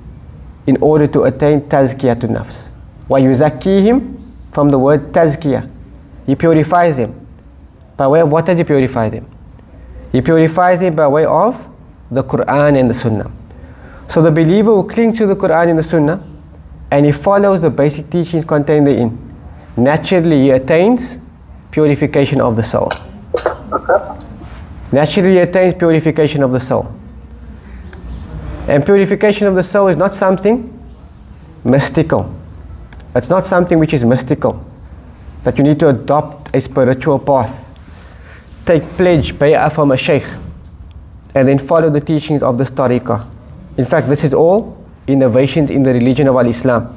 in 0.68 0.78
order 0.82 1.08
to 1.08 1.24
attain 1.24 1.62
tazkiyah 1.62 2.20
to 2.20 2.28
nafs. 2.28 2.70
wa 3.10 3.20
yuzakkihim 3.20 4.22
from 4.52 4.70
the 4.70 4.78
word 4.78 5.14
tazkiyah. 5.14 5.70
He 6.26 6.36
purifies 6.36 6.98
them. 6.98 7.16
By 7.96 8.08
way 8.08 8.20
of 8.22 8.30
what 8.30 8.46
does 8.46 8.58
he 8.58 8.64
purify 8.64 9.10
them? 9.10 9.26
He 10.12 10.22
purifies 10.22 10.80
them 10.80 10.96
by 10.96 11.08
way 11.08 11.26
of 11.26 11.56
the 12.12 12.24
Quran 12.24 12.80
and 12.80 12.90
the 12.90 12.94
Sunnah. 12.94 13.32
So 14.10 14.22
the 14.22 14.32
believer 14.32 14.72
who 14.72 14.88
cling 14.88 15.16
to 15.16 15.26
the 15.26 15.36
Quran 15.36 15.70
and 15.70 15.80
the 15.80 15.84
Sunnah 15.84 16.24
and 16.92 17.06
he 17.06 17.12
follows 17.12 17.62
the 17.62 17.70
basic 17.70 18.10
teachings 18.10 18.46
contained 18.46 18.88
therein, 18.88 19.18
naturally 19.76 20.44
he 20.44 20.50
attains 20.52 21.18
purification 21.72 22.42
of 22.42 22.56
the 22.56 22.64
soul. 22.64 22.92
Naturally 24.92 25.32
he 25.34 25.38
attains 25.40 25.74
purification 25.74 26.44
of 26.44 26.52
the 26.52 26.60
soul. 26.60 26.97
And 28.68 28.86
purification 28.86 29.48
of 29.48 29.56
the 29.56 29.64
soul 29.64 29.88
is 29.88 29.96
not 29.96 30.14
something 30.14 30.74
mystical. 31.64 32.34
It's 33.16 33.30
not 33.30 33.44
something 33.44 33.80
which 33.80 33.94
is 33.94 34.04
mystical. 34.04 34.64
That 35.44 35.58
you 35.58 35.64
need 35.64 35.80
to 35.80 35.90
adopt 35.90 36.56
a 36.56 36.62
spiritual 36.62 37.20
path 37.20 37.68
take 38.68 38.84
pledge, 39.00 39.34
bay'ah 39.34 39.72
from 39.72 39.92
a 39.92 39.98
sheikh, 39.98 40.28
and 41.34 41.48
then 41.48 41.58
follow 41.58 41.90
the 41.90 42.02
teachings 42.02 42.44
of 42.44 42.58
the 42.58 42.66
tariqah. 42.66 43.26
In 43.78 43.86
fact, 43.86 44.08
this 44.08 44.24
is 44.24 44.34
all 44.34 44.76
innovations 45.08 45.70
in 45.72 45.84
the 45.84 45.94
religion 45.94 46.28
of 46.28 46.36
Al-Islam. 46.36 46.94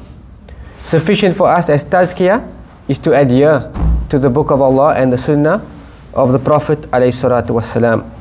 Sufficient 0.82 1.36
for 1.36 1.46
us 1.46 1.70
as 1.70 1.84
tazkiyah 1.84 2.42
is 2.88 2.98
to 2.98 3.14
adhere 3.14 3.70
to 4.08 4.18
the 4.18 4.28
book 4.28 4.50
of 4.50 4.60
Allah 4.60 4.94
and 4.94 5.12
the 5.12 5.18
sunnah 5.18 5.64
of 6.12 6.32
the 6.32 6.38
Prophet 6.40 6.80
alayhi 6.90 7.14
ﷺ. 7.14 8.19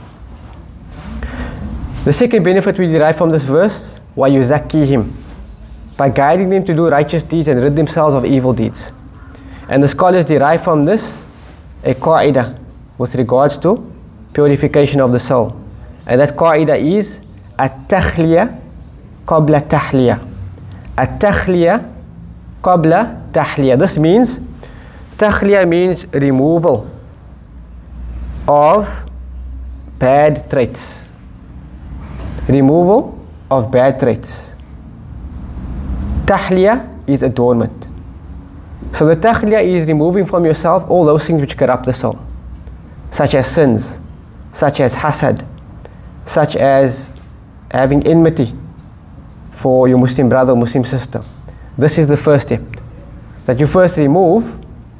The 2.10 2.13
second 2.13 2.41
benefit 2.41 2.80
we 2.80 2.88
derive 2.88 3.17
from 3.17 3.30
this 3.30 3.43
verse, 3.43 4.00
him, 4.15 5.15
by 5.95 6.10
guiding 6.10 6.50
them 6.50 6.65
to 6.65 6.74
do 6.74 6.88
righteous 6.88 7.22
deeds 7.22 7.48
and 7.48 7.62
rid 7.62 7.76
themselves 7.76 8.15
of 8.15 8.26
evil 8.26 8.52
deeds. 8.52 8.91
And 9.67 9.84
the 9.84 9.88
scholars 9.88 10.26
derive 10.26 10.63
from 10.63 10.86
this 10.86 11.24
a 11.84 11.93
qa'idah 11.93 12.58
with 12.98 13.13
regards 13.13 13.60
to 13.60 13.86
purification 14.34 15.02
of 15.02 15.12
the 15.12 15.19
soul. 15.19 15.56
And 16.08 16.19
that 16.19 16.36
qaida 16.36 16.80
is 16.82 17.22
at-takhliya 17.60 18.60
qabla 19.28 19.67
tahliya. 19.67 20.17
At-takhliya 20.98 21.93
qabla 22.63 23.32
tahliya. 23.34 23.78
This 23.78 23.98
means 23.98 24.39
takhliya 25.15 25.69
means 25.69 26.08
removal 26.12 26.89
of 28.48 29.06
bad 30.00 30.50
traits. 30.50 31.09
Removal 32.50 33.16
of 33.52 33.72
bad 33.72 34.00
traits. 34.00 34.56
Tahliya 36.26 37.08
is 37.08 37.22
adornment. 37.22 37.88
So 38.92 39.06
the 39.06 39.16
takhliya 39.16 39.64
is 39.64 39.88
removing 39.88 40.26
from 40.26 40.46
yourself 40.46 40.90
all 40.90 41.06
those 41.06 41.26
things 41.28 41.42
which 41.42 41.56
corrupt 41.56 41.86
the 41.86 41.94
soul, 41.94 42.18
such 43.12 43.36
as 43.36 43.46
sins, 43.46 44.00
such 44.52 44.80
as 44.80 44.96
hasad, 44.96 45.46
such 46.26 46.56
as 46.56 47.12
having 47.72 48.06
enmity 48.08 48.56
for 49.52 49.88
your 49.88 50.00
Muslim 50.00 50.28
brother 50.28 50.54
or 50.54 50.56
Muslim 50.56 50.84
sister. 50.84 51.24
This 51.78 52.00
is 52.00 52.08
the 52.08 52.18
first 52.18 52.48
step. 52.48 52.62
That 53.46 53.60
you 53.60 53.68
first 53.68 53.98
remove, 53.98 54.44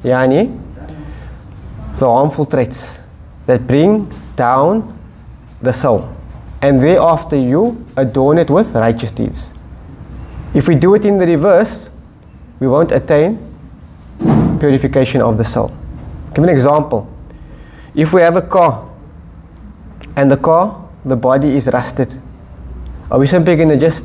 yani, 0.04 0.56
the 1.98 2.06
harmful 2.06 2.46
traits 2.46 3.00
that 3.46 3.66
bring 3.66 4.08
down 4.36 4.96
the 5.60 5.72
soul. 5.72 6.08
And 6.62 6.80
thereafter 6.80 7.36
you 7.36 7.84
adorn 7.96 8.38
it 8.38 8.50
with 8.50 8.74
righteous 8.74 9.10
deeds. 9.10 9.54
If 10.52 10.68
we 10.68 10.74
do 10.74 10.94
it 10.94 11.04
in 11.04 11.18
the 11.18 11.26
reverse, 11.26 11.88
we 12.58 12.68
won't 12.68 12.92
attain 12.92 13.38
purification 14.58 15.22
of 15.22 15.38
the 15.38 15.44
soul. 15.44 15.72
Give 16.34 16.44
an 16.44 16.50
example. 16.50 17.08
If 17.94 18.12
we 18.12 18.20
have 18.20 18.36
a 18.36 18.42
car 18.42 18.90
and 20.16 20.30
the 20.30 20.36
car, 20.36 20.88
the 21.04 21.16
body 21.16 21.56
is 21.56 21.66
rusted, 21.68 22.20
are 23.10 23.18
we 23.18 23.26
simply 23.26 23.56
going 23.56 23.70
to 23.70 23.76
just 23.76 24.04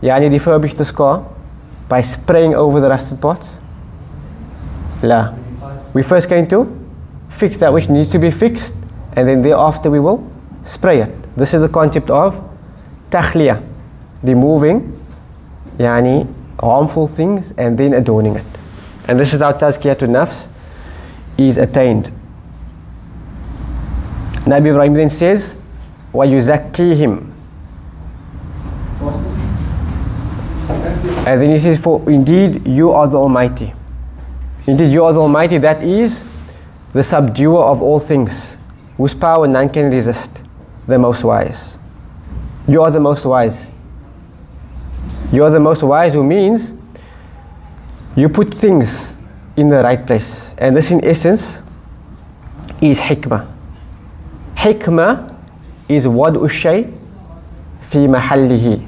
yani 0.00 0.30
refurbish 0.30 0.76
this 0.76 0.90
car 0.90 1.26
by 1.88 2.00
spraying 2.00 2.54
over 2.54 2.80
the 2.80 2.88
rusted 2.88 3.20
parts? 3.20 3.58
La. 5.02 5.34
We 5.92 6.02
first 6.02 6.28
going 6.28 6.46
to 6.48 6.66
fix 7.28 7.56
that 7.58 7.72
which 7.72 7.88
needs 7.88 8.10
to 8.10 8.18
be 8.18 8.30
fixed 8.30 8.74
and 9.14 9.26
then 9.26 9.42
thereafter 9.42 9.90
we 9.90 9.98
will 9.98 10.30
spray 10.64 11.00
it. 11.00 11.19
This 11.35 11.53
is 11.53 11.61
the 11.61 11.69
concept 11.69 12.09
of 12.09 12.41
takhliya, 13.09 13.61
removing 14.23 14.91
yani 15.77 16.27
harmful 16.59 17.07
things 17.07 17.53
and 17.57 17.77
then 17.77 17.93
adorning 17.93 18.35
it. 18.35 18.45
And 19.07 19.19
this 19.19 19.33
is 19.33 19.41
how 19.41 19.51
tazkiyatun 19.51 20.09
nafs 20.09 20.47
is 21.37 21.57
attained. 21.57 22.11
Nabi 24.45 24.69
Ibrahim 24.69 24.93
then 24.93 25.09
says, 25.09 25.57
وَيُزَكِّيهِمْ 26.13 27.31
And 31.27 31.41
then 31.41 31.49
he 31.49 31.59
says, 31.59 31.79
For 31.79 32.07
indeed 32.09 32.67
you 32.67 32.91
are 32.91 33.07
the 33.07 33.17
Almighty. 33.17 33.73
Indeed 34.67 34.91
you 34.91 35.03
are 35.03 35.13
the 35.13 35.19
Almighty, 35.19 35.57
that 35.57 35.83
is 35.83 36.23
the 36.93 37.03
subduer 37.03 37.63
of 37.63 37.81
all 37.81 37.99
things, 37.99 38.57
whose 38.97 39.13
power 39.13 39.47
none 39.47 39.69
can 39.69 39.91
resist, 39.91 40.43
the 40.86 40.98
most 40.98 41.24
wise. 41.24 41.78
You 42.68 42.82
are 42.82 42.90
the 42.90 43.00
most 43.00 43.24
wise. 43.24 43.70
You 45.32 45.44
are 45.44 45.50
the 45.50 45.60
most 45.60 45.82
wise, 45.82 46.12
who 46.12 46.24
means 46.24 46.72
you 48.16 48.28
put 48.28 48.52
things 48.52 49.14
in 49.56 49.68
the 49.68 49.82
right 49.82 50.04
place. 50.04 50.54
And 50.58 50.76
this, 50.76 50.90
in 50.90 51.04
essence, 51.04 51.60
is 52.80 53.00
hikmah. 53.00 53.46
Hikmah 54.56 55.34
is 55.88 56.06
wad'u 56.06 56.40
ushay 56.40 56.92
fi 57.82 57.98
mahallihi. 57.98 58.86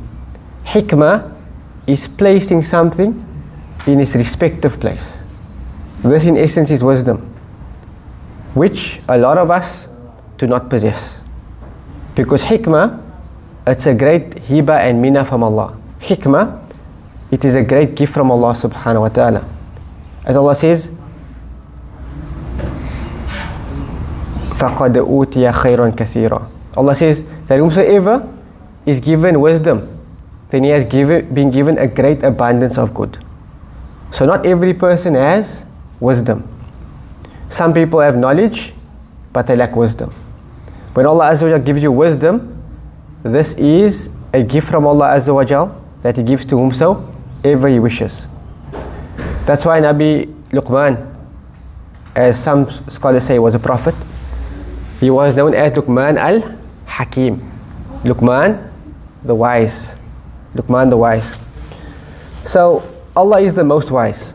Hikmah 0.64 1.34
is 1.86 2.08
placing 2.08 2.62
something 2.62 3.26
in 3.86 4.00
its 4.00 4.14
respective 4.14 4.78
place. 4.78 5.22
This, 6.02 6.24
in 6.24 6.36
essence, 6.36 6.70
is 6.70 6.82
wisdom, 6.82 7.18
which 8.54 9.00
a 9.08 9.16
lot 9.16 9.38
of 9.38 9.50
us 9.50 9.88
do 10.38 10.46
not 10.46 10.68
possess. 10.68 11.21
Because 12.15 12.43
hikmah, 12.43 13.01
it's 13.65 13.85
a 13.85 13.93
great 13.93 14.31
hiba 14.31 14.79
and 14.79 15.01
mina 15.01 15.23
from 15.25 15.43
Allah. 15.43 15.77
Hikmah, 15.99 16.63
it 17.31 17.43
is 17.45 17.55
a 17.55 17.63
great 17.63 17.95
gift 17.95 18.13
from 18.13 18.31
Allah 18.31 18.53
subhanahu 18.53 19.01
wa 19.01 19.09
ta'ala. 19.09 19.45
As 20.25 20.35
Allah 20.35 20.55
says, 20.55 20.89
فَقَدْ 24.57 24.97
أُوتِيَ 24.97 25.51
خَيْرًا 25.53 25.91
كَثِيرًا 25.93 26.47
Allah 26.75 26.95
says 26.95 27.23
that 27.47 27.59
whomsoever 27.59 28.27
is 28.85 28.99
given 28.99 29.39
wisdom, 29.39 29.99
then 30.49 30.63
he 30.63 30.69
has 30.69 30.85
given, 30.85 31.33
been 31.33 31.51
given 31.51 31.77
a 31.77 31.87
great 31.87 32.23
abundance 32.23 32.77
of 32.77 32.93
good. 32.93 33.17
So 34.11 34.25
not 34.25 34.45
every 34.45 34.73
person 34.73 35.15
has 35.15 35.65
wisdom. 35.99 36.47
Some 37.49 37.73
people 37.73 37.99
have 37.99 38.17
knowledge, 38.17 38.73
but 39.33 39.47
they 39.47 39.55
lack 39.55 39.75
wisdom. 39.75 40.13
When 40.94 41.06
Allah 41.06 41.30
Azza 41.30 41.50
wa 41.50 41.56
gives 41.58 41.82
you 41.82 41.90
wisdom, 41.90 42.62
this 43.22 43.54
is 43.54 44.10
a 44.34 44.42
gift 44.42 44.68
from 44.68 44.86
Allah 44.86 45.16
Azza 45.16 45.32
wa 45.32 45.72
that 46.02 46.16
He 46.18 46.22
gives 46.22 46.44
to 46.44 46.56
whomsoever 46.58 47.68
He 47.68 47.78
wishes. 47.78 48.26
That's 49.46 49.64
why 49.64 49.80
Nabi 49.80 50.26
Luqman, 50.50 51.00
as 52.14 52.38
some 52.38 52.68
scholars 52.90 53.24
say, 53.24 53.38
was 53.38 53.54
a 53.54 53.58
prophet. 53.58 53.94
He 55.00 55.08
was 55.08 55.34
known 55.34 55.54
as 55.54 55.72
Luqman 55.72 56.18
al 56.18 56.58
Hakim. 56.84 57.40
Luqman, 58.04 58.70
the 59.24 59.34
wise. 59.34 59.94
Luqman, 60.54 60.90
the 60.90 60.96
wise. 60.98 61.38
So, 62.44 62.86
Allah 63.16 63.40
is 63.40 63.54
the 63.54 63.64
most 63.64 63.90
wise. 63.90 64.34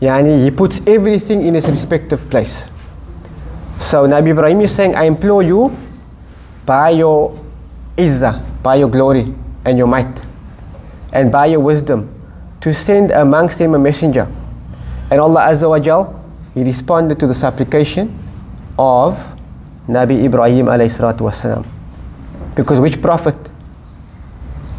Yani, 0.00 0.44
He 0.44 0.50
puts 0.50 0.80
everything 0.86 1.46
in 1.46 1.54
its 1.56 1.68
respective 1.68 2.30
place. 2.30 2.64
So, 3.94 4.08
Nabi 4.08 4.30
Ibrahim 4.30 4.60
is 4.62 4.74
saying, 4.74 4.96
I 4.96 5.04
implore 5.04 5.44
you 5.44 5.70
by 6.66 6.90
your 6.90 7.30
izzah, 7.96 8.42
by 8.60 8.74
your 8.74 8.88
glory 8.90 9.32
and 9.64 9.78
your 9.78 9.86
might, 9.86 10.20
and 11.12 11.30
by 11.30 11.46
your 11.46 11.60
wisdom, 11.60 12.10
to 12.60 12.74
send 12.74 13.12
amongst 13.12 13.60
them 13.60 13.72
a 13.72 13.78
messenger. 13.78 14.26
And 15.12 15.20
Allah 15.20 15.42
Azza 15.42 15.68
wa 15.70 15.78
Jal, 15.78 16.10
He 16.54 16.64
responded 16.64 17.20
to 17.20 17.28
the 17.28 17.34
supplication 17.34 18.18
of 18.76 19.14
Nabi 19.86 20.24
Ibrahim 20.24 20.66
alayhi 20.66 20.90
wasalam. 20.98 21.64
Because 22.56 22.80
which 22.80 23.00
prophet? 23.00 23.36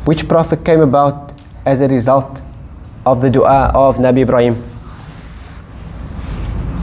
Which 0.04 0.28
prophet 0.28 0.66
came 0.66 0.82
about 0.82 1.32
as 1.66 1.80
a 1.80 1.88
result 1.88 2.42
of 3.06 3.22
the 3.22 3.30
dua 3.30 3.72
of 3.74 3.96
Nabi 3.96 4.24
Ibrahim? 4.24 4.56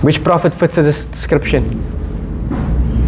Which 0.01 0.25
prophet 0.25 0.55
fits 0.55 0.77
this 0.77 1.05
description? 1.05 1.99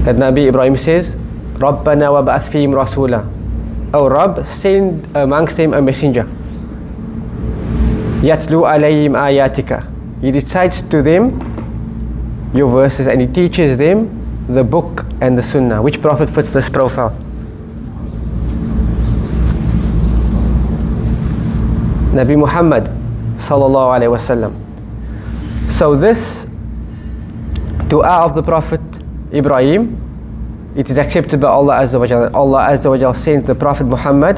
That 0.05 0.15
Nabi 0.15 0.47
Ibrahim 0.47 0.77
says, 0.77 1.15
رَبَّنَا 1.55 2.07
وَبَعَثْ 2.09 2.49
فِيهِمْ 2.49 2.73
رَسُولًا 2.73 3.93
O 3.93 4.07
Rabb, 4.07 4.45
send 4.47 5.05
amongst 5.15 5.57
them 5.57 5.73
a 5.73 5.81
messenger. 5.81 6.23
يَتْلُو 8.21 8.63
عَلَيْهِمْ 8.67 9.15
آيَاتِكَ 9.15 10.21
He 10.21 10.31
recites 10.31 10.81
to 10.83 11.01
them 11.01 11.39
your 12.53 12.69
verses 12.69 13.07
and 13.07 13.21
he 13.21 13.27
teaches 13.27 13.77
them 13.77 14.09
the 14.47 14.63
book 14.63 15.05
and 15.21 15.37
the 15.37 15.43
sunnah. 15.43 15.81
Which 15.81 16.01
prophet 16.01 16.29
fits 16.29 16.49
this 16.51 16.69
profile? 16.69 17.11
Nabi 22.11 22.35
Muhammad 22.37 22.89
sallallahu 23.37 23.95
alaihi 23.95 24.11
wasallam. 24.11 24.51
So 25.69 25.95
this 25.95 26.47
dua 27.87 28.25
of 28.25 28.35
the 28.35 28.43
Prophet 28.43 28.81
Ibrahim, 29.34 30.00
it 30.76 30.90
is 30.90 30.98
accepted 30.98 31.40
by 31.40 31.48
Allah 31.48 31.82
Azza 31.82 31.98
wa 31.98 32.06
Jalla. 32.06 32.32
Allah 32.34 32.68
Azza 32.70 32.90
wa 32.90 32.96
Jalla 32.96 33.16
sent 33.16 33.46
the 33.46 33.54
Prophet 33.54 33.84
Muhammad 33.86 34.36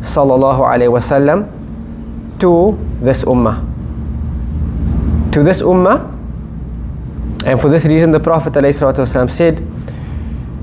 sallallahu 0.00 0.60
alaihi 0.60 0.92
wasallam 0.92 1.48
to 2.38 2.78
this 3.00 3.24
ummah. 3.24 3.62
To 5.32 5.42
this 5.42 5.62
ummah, 5.62 6.14
and 7.46 7.60
for 7.60 7.68
this 7.68 7.84
reason, 7.84 8.10
the 8.10 8.20
Prophet 8.20 8.54
ﷺ 8.54 9.30
said 9.30 9.58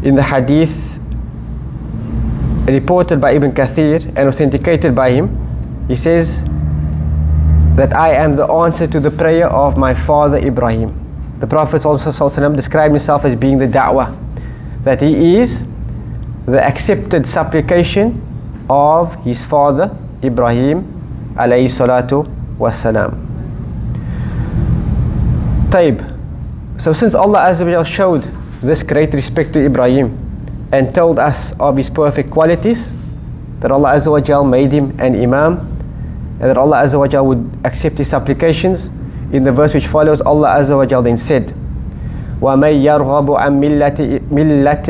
in 0.04 0.16
the 0.16 0.24
hadith 0.24 1.00
reported 2.68 3.22
by 3.22 3.32
Ibn 3.32 3.52
Kathir 3.52 4.06
and 4.18 4.28
authenticated 4.28 4.96
by 4.96 5.12
him, 5.12 5.30
he 5.88 5.96
says 5.96 6.44
that 7.76 7.94
I 7.94 8.14
am 8.14 8.36
the 8.36 8.48
answer 8.48 8.88
to 8.88 9.00
the 9.00 9.12
prayer 9.12 9.48
of 9.48 9.78
my 9.78 9.94
father 9.94 10.38
Ibrahim. 10.38 11.01
The 11.42 11.48
Prophet 11.48 11.82
ﷺ 11.82 12.56
described 12.56 12.94
himself 12.94 13.26
as 13.26 13.36
being 13.36 13.58
the 13.58 13.68
da'wah, 13.68 14.16
that 14.84 15.02
he 15.02 15.38
is 15.38 15.66
the 16.46 16.64
accepted 16.64 17.26
supplication 17.26 18.22
of 18.70 19.16
his 19.24 19.44
father 19.44 19.90
Ibrahim 20.24 20.86
alayhi 21.34 21.66
salatu 21.66 22.30
wassalam. 22.60 23.18
Taib. 25.72 26.06
So 26.80 26.94
since 26.94 27.16
Allah 27.16 27.40
Azza 27.50 27.86
showed 27.88 28.30
this 28.62 28.84
great 28.84 29.12
respect 29.16 29.52
to 29.54 29.66
Ibrahim 29.66 30.14
and 30.72 30.94
told 30.94 31.18
us 31.18 31.54
of 31.60 31.76
his 31.76 31.90
perfect 31.90 32.30
qualities, 32.30 32.94
that 33.62 33.72
Allah 33.72 33.96
Azza 33.96 34.48
made 34.48 34.72
him 34.72 34.92
an 35.00 35.16
imam, 35.20 35.58
and 36.40 36.50
that 36.52 36.58
Allah 36.60 36.84
Azza 36.84 37.26
would 37.26 37.52
accept 37.64 37.98
his 37.98 38.10
supplications, 38.10 38.92
in 39.33 39.43
the 39.43 39.53
verse 39.53 39.75
which 39.75 39.87
follows, 39.87 40.21
Allah 40.21 40.61
Azza 40.61 40.77
wa 40.77 41.01
then 41.03 41.17
said, 41.17 41.53
وَمَن 42.41 42.83
يَرْغَبُ 42.83 43.29
عَن 43.39 43.61
مِلَّةِ 43.61 44.21
مِلَّةِ 44.31 44.87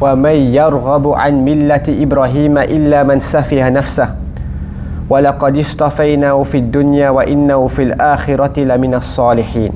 وَمَن 0.00 0.36
يَرْغَبُ 0.54 1.04
عَن 1.14 1.44
مِلَّةِ 1.44 1.86
إِبْرَاهِيمَ 2.02 2.58
إِلَّا 2.58 3.02
مَن 3.06 3.18
سَفِهَ 3.20 3.68
نَفْسَهُ 3.70 4.08
وَلَقَدِ 5.10 5.58
اصْطَفَيْنَاهُ 5.58 6.42
فِي 6.42 6.58
الدُّنْيَا 6.58 7.10
وَإِنَّهُ 7.10 7.66
فِي 7.68 7.82
الْآخِرَةِ 7.82 8.56
لَمِنَ 8.64 8.94
الصَّالِحِينَ 8.94 9.72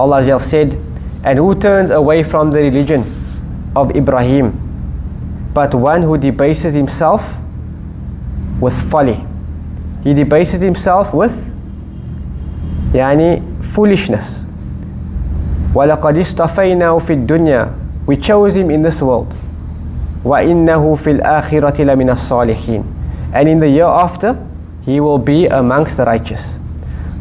Allah 0.00 0.16
Azza 0.22 0.32
wa 0.32 0.38
Jal 0.38 0.40
said, 0.40 0.78
And 1.24 1.38
who 1.38 1.54
turns 1.54 1.90
away 1.90 2.22
from 2.22 2.50
the 2.50 2.60
religion 2.62 3.04
of 3.76 3.94
Ibrahim, 3.94 4.56
but 5.52 5.74
one 5.74 6.02
who 6.02 6.16
debases 6.16 6.74
himself 6.74 7.38
with 8.60 8.74
folly. 8.90 9.26
He 10.02 10.14
debases 10.14 10.62
himself 10.62 11.12
with 11.12 11.53
yani 12.95 13.43
foolishness. 13.75 14.45
وَلَقَدْ 15.75 16.15
اِسْتَفَيْنَاهُ 16.17 16.99
فِي 16.99 17.13
الدُّنْيَا 17.13 17.69
We 18.07 18.15
chose 18.15 18.55
him 18.55 18.71
in 18.71 18.81
this 18.81 19.01
world. 19.01 19.35
وَإِنَّهُ 20.23 20.95
فِي 20.95 21.19
الْآخِرَةِ 21.19 21.77
لَمِنَ 21.83 22.09
الصَّالِحِينَ 22.09 22.83
And 23.33 23.49
in 23.49 23.59
the 23.59 23.67
Hereafter, 23.67 24.39
he 24.85 24.99
will 24.99 25.17
be 25.17 25.47
amongst 25.47 25.97
the 25.97 26.05
righteous. 26.05 26.57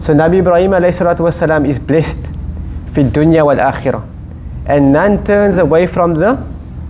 So 0.00 0.12
Nabi 0.14 0.38
Ibrahim 0.38 0.70
والسلام, 0.70 1.66
is 1.66 1.78
blessed 1.78 2.18
في 2.94 3.00
الدنيا 3.00 3.42
والآخرة 3.42 4.02
and 4.66 4.92
none 4.92 5.24
turns 5.24 5.58
away 5.58 5.86
from 5.86 6.14
the 6.14 6.38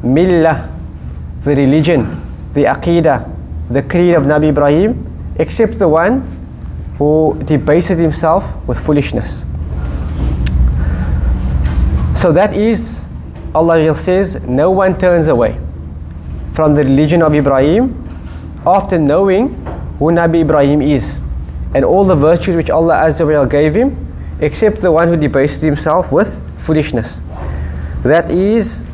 millah, 0.05 0.69
the 1.41 1.57
religion, 1.57 2.23
the 2.53 2.65
aqidah, 2.65 3.29
the 3.71 3.83
creed 3.83 4.15
of 4.15 4.25
Nabi 4.25 4.51
Ibrahim 4.51 4.99
except 5.39 5.79
the 5.79 5.89
one 5.89 6.23
who 6.99 7.41
debases 7.45 7.99
himself 7.99 8.45
with 8.67 8.79
foolishness. 8.79 9.45
So 12.15 12.33
that 12.33 12.55
is, 12.55 13.01
Allah 13.55 13.95
says, 13.95 14.41
no 14.43 14.71
one 14.71 14.99
turns 14.99 15.29
away 15.29 15.59
from 16.53 16.75
the 16.75 16.85
religion 16.85 17.23
of 17.23 17.35
Ibrahim 17.35 18.01
after 18.67 18.99
knowing 18.99 19.49
who 19.99 20.07
Nabi 20.07 20.43
Ibrahim 20.43 20.81
is 20.81 21.19
and 21.75 21.85
all 21.85 22.05
the 22.05 22.15
virtues 22.15 22.57
which 22.57 22.71
Allah 22.71 22.95
Azza 22.95 23.51
gave 23.51 23.75
him, 23.75 23.97
except 24.41 24.81
the 24.81 24.93
one 24.93 25.09
who 25.09 25.17
debases 25.17 25.61
himself 25.61 26.13
with 26.13 26.41
foolishness. 26.61 27.21
That 28.05 28.31
is, 28.31 28.85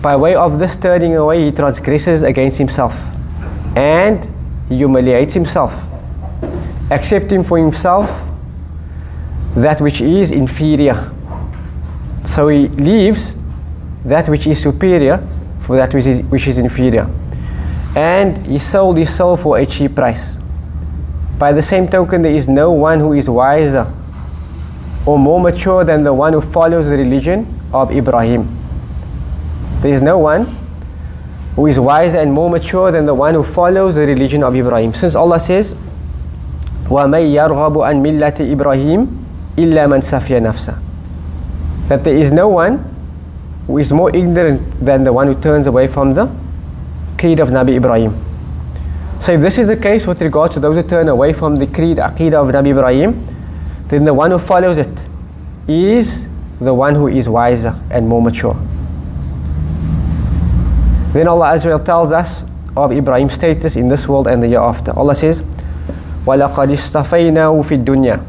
by 0.00 0.14
way 0.14 0.36
of 0.36 0.58
this 0.58 0.76
turning 0.76 1.16
away, 1.16 1.44
he 1.44 1.50
transgresses 1.50 2.22
against 2.22 2.58
himself 2.58 2.94
and 3.76 4.28
humiliates 4.68 5.34
himself, 5.34 5.74
accepting 6.90 7.44
for 7.44 7.58
himself 7.58 8.22
that 9.56 9.80
which 9.80 10.00
is 10.00 10.30
inferior. 10.30 11.12
So 12.24 12.48
he 12.48 12.68
leaves 12.68 13.34
that 14.04 14.28
which 14.28 14.46
is 14.46 14.62
superior 14.62 15.26
for 15.62 15.76
that 15.76 15.92
which 15.92 16.06
is, 16.06 16.22
which 16.30 16.46
is 16.46 16.58
inferior. 16.58 17.08
And 17.96 18.46
he 18.46 18.58
sold 18.58 18.96
his 18.96 19.14
soul 19.14 19.36
for 19.36 19.58
a 19.58 19.66
cheap 19.66 19.94
price. 19.94 20.38
By 21.38 21.52
the 21.52 21.62
same 21.62 21.88
token, 21.88 22.22
there 22.22 22.32
is 22.32 22.48
no 22.48 22.72
one 22.72 23.00
who 23.00 23.12
is 23.12 23.28
wiser 23.28 23.92
or 25.06 25.18
more 25.18 25.40
mature 25.40 25.84
than 25.84 26.04
the 26.04 26.12
one 26.12 26.32
who 26.32 26.40
follows 26.40 26.86
the 26.86 26.96
religion 26.96 27.46
of 27.72 27.90
Ibrahim. 27.90 28.48
There 29.80 29.92
is 29.92 30.02
no 30.02 30.18
one 30.18 30.46
who 31.54 31.66
is 31.66 31.78
wiser 31.78 32.18
and 32.18 32.32
more 32.32 32.50
mature 32.50 32.90
than 32.90 33.06
the 33.06 33.14
one 33.14 33.34
who 33.34 33.42
follows 33.42 33.94
the 33.94 34.06
religion 34.06 34.42
of 34.42 34.54
Ibrahim. 34.54 34.94
Since 34.94 35.14
Allah 35.14 35.40
says, 35.40 35.74
وَمَنْ 36.90 37.20
يَرْغَبُ 37.32 37.74
عَنْ 37.84 37.96
مِلَّةِ 38.02 38.38
إِبْرَاهِيمِ 38.56 39.00
إِلَّا 39.58 39.86
مَنْ 39.86 40.00
سَفِيَ 40.00 40.40
That 41.88 42.04
there 42.04 42.14
is 42.16 42.32
no 42.32 42.48
one 42.48 42.84
who 43.66 43.78
is 43.78 43.92
more 43.92 44.14
ignorant 44.16 44.62
than 44.84 45.04
the 45.04 45.12
one 45.12 45.26
who 45.26 45.34
turns 45.40 45.66
away 45.66 45.86
from 45.86 46.12
the 46.12 46.30
creed 47.18 47.40
of 47.40 47.50
Nabi 47.50 47.76
Ibrahim. 47.76 48.16
So 49.20 49.32
if 49.32 49.40
this 49.40 49.58
is 49.58 49.66
the 49.66 49.76
case 49.76 50.06
with 50.06 50.22
regard 50.22 50.52
to 50.52 50.60
those 50.60 50.76
who 50.76 50.82
turn 50.82 51.08
away 51.08 51.32
from 51.34 51.56
the 51.56 51.66
creed, 51.66 51.98
aqidah 51.98 52.34
of 52.34 52.54
Nabi 52.54 52.68
Ibrahim, 52.70 53.26
then 53.88 54.04
the 54.04 54.14
one 54.14 54.30
who 54.30 54.38
follows 54.38 54.78
it 54.78 54.88
is 55.66 56.26
the 56.60 56.72
one 56.72 56.94
who 56.94 57.08
is 57.08 57.28
wiser 57.28 57.78
and 57.90 58.08
more 58.08 58.22
mature. 58.22 58.54
Then 61.12 61.28
Allah 61.28 61.48
Azza 61.48 61.66
wa 61.70 61.76
Jal 61.76 61.84
tells 61.84 62.12
us 62.12 62.42
of 62.76 62.92
Ibrahim's 62.92 63.34
status 63.34 63.76
in 63.76 63.88
this 63.88 64.06
world 64.08 64.26
and 64.26 64.42
the 64.42 64.48
Hereafter. 64.48 64.92
Allah 64.96 65.14
says, 65.14 65.42
وَلَقَدْ 66.28 66.70
اسْتَفَيْنَاهُ 66.70 67.62
فِي 67.62 67.74
الدُّنْيَا 67.84 68.20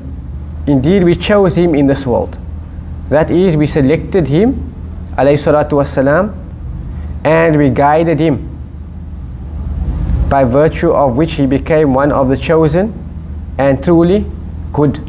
Indeed, 0.67 1.03
we 1.03 1.15
chose 1.15 1.57
him 1.57 1.75
in 1.75 1.87
this 1.87 2.05
world. 2.05 2.37
That 3.09 3.29
is, 3.29 3.57
we 3.57 3.67
selected 3.67 4.27
him, 4.27 4.71
alayhi 5.17 6.33
and 7.25 7.57
we 7.57 7.69
guided 7.69 8.19
him, 8.21 8.47
by 10.29 10.45
virtue 10.45 10.91
of 10.91 11.17
which 11.17 11.33
he 11.33 11.45
became 11.45 11.93
one 11.93 12.13
of 12.13 12.29
the 12.29 12.37
chosen 12.37 12.93
and 13.57 13.83
truly 13.83 14.25
good 14.71 15.01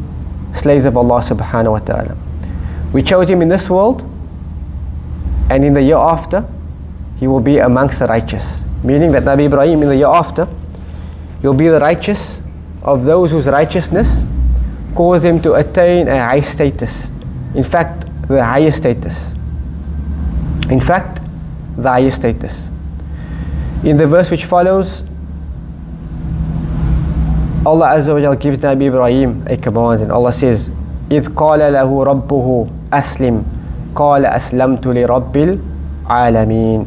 slaves 0.53 0.83
of 0.83 0.97
Allah 0.97 1.21
subhanahu 1.21 1.71
wa 1.71 1.79
ta'ala. 1.79 2.17
We 2.91 3.03
chose 3.03 3.29
him 3.29 3.41
in 3.41 3.47
this 3.47 3.69
world, 3.69 4.03
and 5.49 5.63
in 5.63 5.73
the 5.73 5.81
Hereafter, 5.81 6.45
he 7.19 7.27
will 7.27 7.39
be 7.39 7.59
amongst 7.59 7.99
the 7.99 8.07
righteous. 8.07 8.65
Meaning 8.83 9.13
that 9.13 9.23
Nabi 9.23 9.45
Ibrahim 9.45 9.83
in 9.83 9.87
the 9.87 9.95
Hereafter, 9.95 10.49
he'll 11.41 11.53
be 11.53 11.69
the 11.69 11.79
righteous 11.79 12.40
of 12.82 13.04
those 13.04 13.30
whose 13.30 13.46
righteousness 13.46 14.22
caused 14.94 15.22
them 15.24 15.40
to 15.42 15.54
attain 15.54 16.08
a 16.08 16.18
high 16.28 16.40
status. 16.40 17.12
In 17.54 17.62
fact, 17.64 18.06
the 18.28 18.44
highest 18.44 18.78
status. 18.78 19.34
In 20.70 20.80
fact, 20.80 21.20
the 21.76 21.88
highest 21.88 22.16
status. 22.18 22.68
In 23.84 23.96
the 23.96 24.06
verse 24.06 24.30
which 24.30 24.44
follows, 24.46 25.02
Allah 27.66 27.98
Azza 27.98 28.14
wa 28.14 28.20
Jal 28.20 28.36
gives 28.36 28.58
Nabi 28.58 28.86
Ibrahim 28.86 29.44
a 29.46 29.56
command 29.56 30.02
and 30.02 30.12
Allah 30.12 30.32
says, 30.32 30.70
إذ 31.10 31.34
قال 31.34 31.60
له 31.72 31.86
ربه 32.04 32.66
أسلم 32.92 33.44
قال 33.94 34.26
أسلمت 34.26 34.86
لرب 34.86 35.36
العالمين 35.36 36.86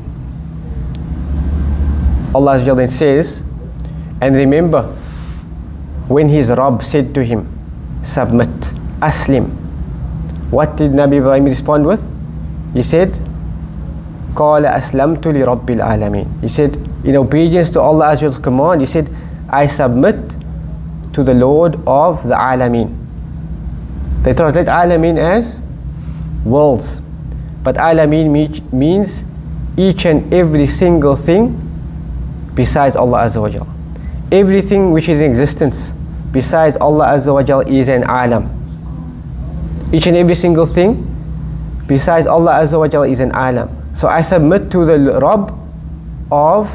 Allah 2.36 2.60
Azza 2.60 2.76
wa 2.76 2.84
Jal 2.84 2.88
says, 2.88 3.44
and 4.22 4.36
remember 4.36 4.94
when 6.08 6.30
his 6.30 6.50
Rabb 6.50 6.84
said 6.84 7.14
to 7.16 7.24
him, 7.24 7.48
submit, 8.04 8.50
aslim. 9.00 9.50
What 10.50 10.76
did 10.78 10.92
Nabi 10.92 11.18
Ibrahim 11.18 11.46
respond 11.46 11.86
with? 11.86 12.04
He 12.74 12.84
said, 12.84 13.20
قال 14.36 14.66
أسلمت 14.66 15.28
لرب 15.28 15.70
العالمين. 15.70 16.42
He 16.42 16.48
said, 16.48 16.76
in 17.04 17.16
obedience 17.16 17.70
to 17.72 17.82
Allah 17.82 18.16
Azza 18.16 18.42
command, 18.42 18.82
he 18.82 18.88
said, 18.88 19.10
I 19.50 19.68
submit 19.68 20.16
to 21.14 21.24
the 21.24 21.34
Lord 21.34 21.76
of 21.88 22.24
the 22.24 22.36
Alameen. 22.36 22.96
They 24.24 24.34
translate 24.34 24.68
Alameen 24.68 25.18
as 25.18 25.60
worlds. 26.46 27.02
But 27.64 27.76
Alameen 27.76 28.72
means 28.72 29.24
each 29.78 30.06
and 30.06 30.34
every 30.34 30.68
single 30.68 31.16
thing 31.16 31.56
besides 32.56 32.96
Allah 32.96 33.20
Azza 33.26 33.42
wa 33.42 33.50
Jal. 33.50 33.68
Everything 34.33 34.91
which 34.93 35.09
is 35.09 35.19
in 35.19 35.25
existence 35.25 35.93
besides 36.33 36.77
Allah 36.81 37.07
Azza 37.15 37.33
wa 37.33 37.43
Jal 37.43 37.61
is 37.61 37.89
an 37.89 38.03
alam. 38.05 38.51
Each 39.93 40.07
and 40.07 40.17
every 40.17 40.35
single 40.35 40.67
thing 40.67 41.07
besides 41.87 42.27
Allah 42.27 42.53
Azza 42.63 42.79
wa 42.79 42.89
Jal 42.89 43.05
is 43.05 43.21
an 43.21 43.31
alam. 43.33 43.69
So 43.95 44.09
I 44.09 44.23
submit 44.23 44.71
to 44.73 44.85
the 44.85 44.99
Rabb 45.21 45.55
of 46.33 46.71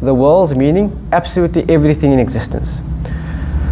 the 0.00 0.14
world, 0.14 0.56
meaning 0.56 0.92
absolutely 1.12 1.64
everything 1.68 2.12
in 2.12 2.18
existence. 2.20 2.80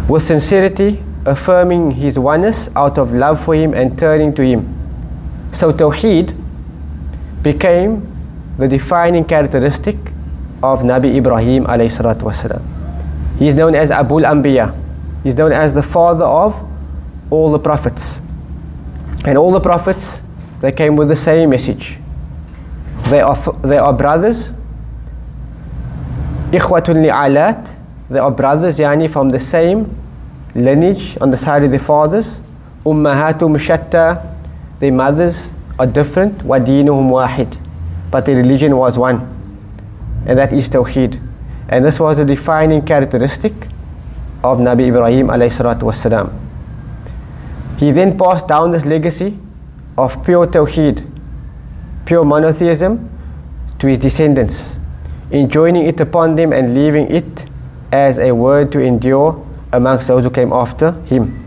With 0.09 0.23
sincerity, 0.23 1.01
affirming 1.25 1.91
His 1.91 2.19
oneness 2.19 2.69
out 2.75 2.97
of 2.97 3.13
love 3.13 3.43
for 3.43 3.55
Him 3.55 3.73
and 3.73 3.97
turning 3.97 4.33
to 4.35 4.43
Him. 4.43 4.67
So 5.53 5.71
Tawheed 5.71 6.35
became 7.43 8.09
the 8.57 8.67
defining 8.67 9.23
characteristic 9.23 9.95
of 10.61 10.81
Nabi 10.81 11.15
Ibrahim 11.15 11.65
alayhi 11.65 11.91
salatu 11.91 12.23
wasalam. 12.23 12.72
He 13.43 13.49
is 13.49 13.55
known 13.55 13.75
as 13.75 13.89
Abul 13.89 14.21
Anbiya. 14.21 14.73
He 15.21 15.27
is 15.27 15.35
known 15.35 15.51
as 15.51 15.73
the 15.73 15.83
father 15.83 16.23
of 16.23 16.55
all 17.29 17.51
the 17.51 17.59
prophets. 17.59 18.21
And 19.25 19.37
all 19.37 19.51
the 19.51 19.59
prophets, 19.59 20.23
they 20.61 20.71
came 20.71 20.95
with 20.95 21.09
the 21.09 21.17
same 21.17 21.49
message. 21.49 21.97
They 23.09 23.19
are, 23.19 23.35
they 23.61 23.77
are 23.77 23.91
brothers. 23.91 24.51
Ikhwatun 26.51 27.03
li'alat. 27.03 27.69
They 28.09 28.19
are 28.19 28.31
brothers, 28.31 28.77
yani 28.77 29.11
from 29.11 29.27
the 29.27 29.41
same 29.41 29.93
lineage 30.55 31.17
on 31.19 31.29
the 31.29 31.35
side 31.35 31.65
of 31.65 31.71
their 31.71 31.81
fathers. 31.81 32.39
Ummahatum 32.85 33.57
shatta. 33.57 34.25
Their 34.79 34.93
mothers 34.93 35.51
are 35.77 35.87
different. 35.87 36.37
Wadinuhum 36.45 37.09
wahid. 37.09 37.57
But 38.09 38.23
their 38.23 38.37
religion 38.37 38.77
was 38.77 38.97
one. 38.97 39.19
And 40.25 40.39
that 40.39 40.53
is 40.53 40.69
Tawheed. 40.69 41.19
And 41.69 41.83
this 41.83 41.99
was 41.99 42.17
the 42.17 42.25
defining 42.25 42.81
characteristic 42.81 43.53
of 44.43 44.59
Nabi 44.59 44.87
Ibrahim 44.89 45.27
alayhi 45.27 46.31
He 47.77 47.91
then 47.91 48.17
passed 48.17 48.47
down 48.47 48.71
this 48.71 48.85
legacy 48.85 49.37
of 49.97 50.23
pure 50.25 50.47
Tawheed, 50.47 51.09
pure 52.05 52.25
monotheism, 52.25 53.09
to 53.79 53.87
his 53.87 53.99
descendants, 53.99 54.77
enjoining 55.31 55.85
it 55.85 55.99
upon 55.99 56.35
them 56.35 56.53
and 56.53 56.73
leaving 56.73 57.07
it 57.09 57.45
as 57.91 58.17
a 58.19 58.31
word 58.31 58.71
to 58.71 58.79
endure 58.79 59.45
amongst 59.71 60.07
those 60.07 60.23
who 60.23 60.29
came 60.29 60.51
after 60.51 60.91
him, 61.03 61.39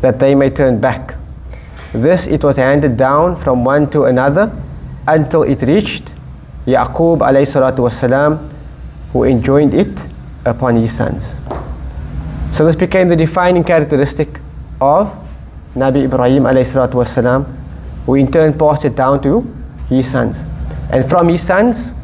that 0.00 0.18
they 0.18 0.34
may 0.34 0.50
turn 0.50 0.80
back. 0.80 1.16
This 1.92 2.26
it 2.26 2.42
was 2.42 2.56
handed 2.56 2.96
down 2.96 3.36
from 3.36 3.64
one 3.64 3.90
to 3.90 4.04
another 4.04 4.50
until 5.06 5.42
it 5.42 5.62
reached 5.62 6.10
Yaqub 6.66 7.18
alayhi 7.18 7.46
salatu 7.46 7.80
wasalam, 7.88 8.48
who 9.12 9.24
enjoined 9.24 9.74
it 9.74 10.06
upon 10.44 10.76
his 10.76 10.96
sons. 10.96 11.40
So 12.50 12.64
this 12.66 12.76
became 12.76 13.08
the 13.08 13.16
defining 13.16 13.64
characteristic 13.64 14.40
of 14.80 15.12
Nabi 15.74 16.04
Ibrahim 16.04 16.44
salatu 16.44 17.46
who 18.04 18.14
in 18.14 18.30
turn 18.30 18.56
passed 18.58 18.84
it 18.84 18.94
down 18.94 19.22
to 19.22 19.46
his 19.88 20.10
sons. 20.10 20.46
And 20.90 21.08
from 21.08 21.28
his 21.28 21.42
sons 21.42 21.94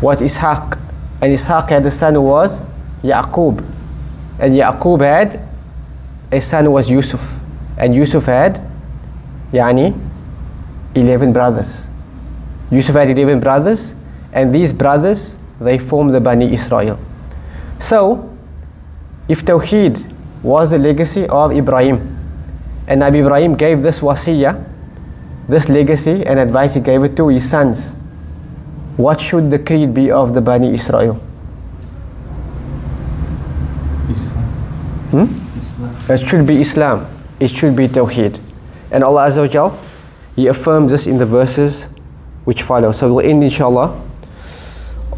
was 0.00 0.20
Ishaq. 0.20 0.78
And 1.20 1.32
Ishaq 1.32 1.68
had 1.68 1.84
a 1.84 1.90
son 1.90 2.14
who 2.14 2.22
was 2.22 2.62
Yaqub. 3.02 3.64
And 4.38 4.54
Yaqub 4.54 5.00
had 5.00 5.46
a 6.30 6.40
son 6.40 6.64
who 6.64 6.70
was 6.70 6.88
Yusuf. 6.88 7.20
And 7.76 7.94
Yusuf 7.94 8.24
had, 8.26 8.60
yani, 9.52 9.98
11 10.94 11.32
brothers. 11.32 11.86
Yusuf 12.70 12.94
had 12.94 13.10
11 13.10 13.40
brothers, 13.40 13.94
and 14.32 14.54
these 14.54 14.72
brothers, 14.72 15.36
they 15.60 15.78
formed 15.78 16.14
the 16.14 16.20
Bani 16.20 16.52
Israel. 16.52 16.98
So, 17.78 18.28
if 19.28 19.44
Tawheed 19.44 20.14
was 20.42 20.70
the 20.70 20.78
legacy 20.78 21.26
of 21.28 21.52
Ibrahim, 21.52 22.14
and 22.86 23.02
Nabi 23.02 23.20
Ibrahim 23.20 23.54
gave 23.54 23.82
this 23.82 24.00
wasiyah, 24.00 24.64
this 25.48 25.68
legacy 25.68 26.24
and 26.26 26.38
advice 26.38 26.74
he 26.74 26.80
gave 26.80 27.02
it 27.04 27.16
to 27.16 27.28
his 27.28 27.48
sons, 27.48 27.94
what 28.96 29.20
should 29.20 29.50
the 29.50 29.58
creed 29.58 29.94
be 29.94 30.10
of 30.10 30.34
the 30.34 30.40
Bani 30.40 30.74
Israel? 30.74 31.20
Islam. 34.10 34.44
Hmm? 35.10 35.58
Islam. 35.58 35.96
It 36.10 36.28
should 36.28 36.46
be 36.46 36.60
Islam. 36.60 37.06
It 37.40 37.48
should 37.48 37.76
be 37.76 37.88
Tawheed. 37.88 38.40
And 38.90 39.04
Allah 39.04 39.28
Azza 39.28 39.42
wa 39.42 39.46
Jal, 39.46 39.78
He 40.34 40.46
affirms 40.46 40.92
this 40.92 41.06
in 41.06 41.18
the 41.18 41.26
verses 41.26 41.84
which 42.44 42.62
follow. 42.62 42.92
So 42.92 43.12
we'll 43.12 43.26
end 43.26 43.44
inshallah 43.44 44.07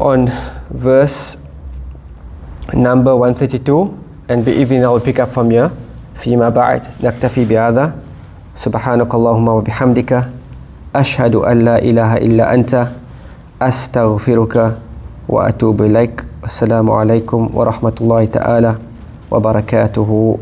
on 0.00 0.28
verse 0.70 1.36
number 2.74 3.14
132 3.16 3.94
and 4.28 4.44
بإذن 4.44 4.82
الله 4.82 4.90
we'll 4.92 5.04
pick 5.04 5.18
up 5.20 5.32
from 5.32 5.50
here 5.50 5.70
فيما 6.16 6.48
بعد 6.48 6.86
نكتفي 7.02 7.44
بهذا 7.44 7.94
سبحانك 8.54 9.14
اللهم 9.14 9.48
وبحمدك 9.48 10.24
أشهد 10.96 11.34
أن 11.34 11.58
لا 11.58 11.76
إله 11.78 12.16
إلا 12.16 12.54
أنت 12.54 12.88
أستغفرك 13.62 14.78
وأتوب 15.28 15.82
إليك 15.82 16.24
السلام 16.44 16.90
عليكم 16.90 17.50
ورحمة 17.54 17.96
الله 18.00 18.24
تعالى 18.24 18.72
وبركاته 19.30 20.38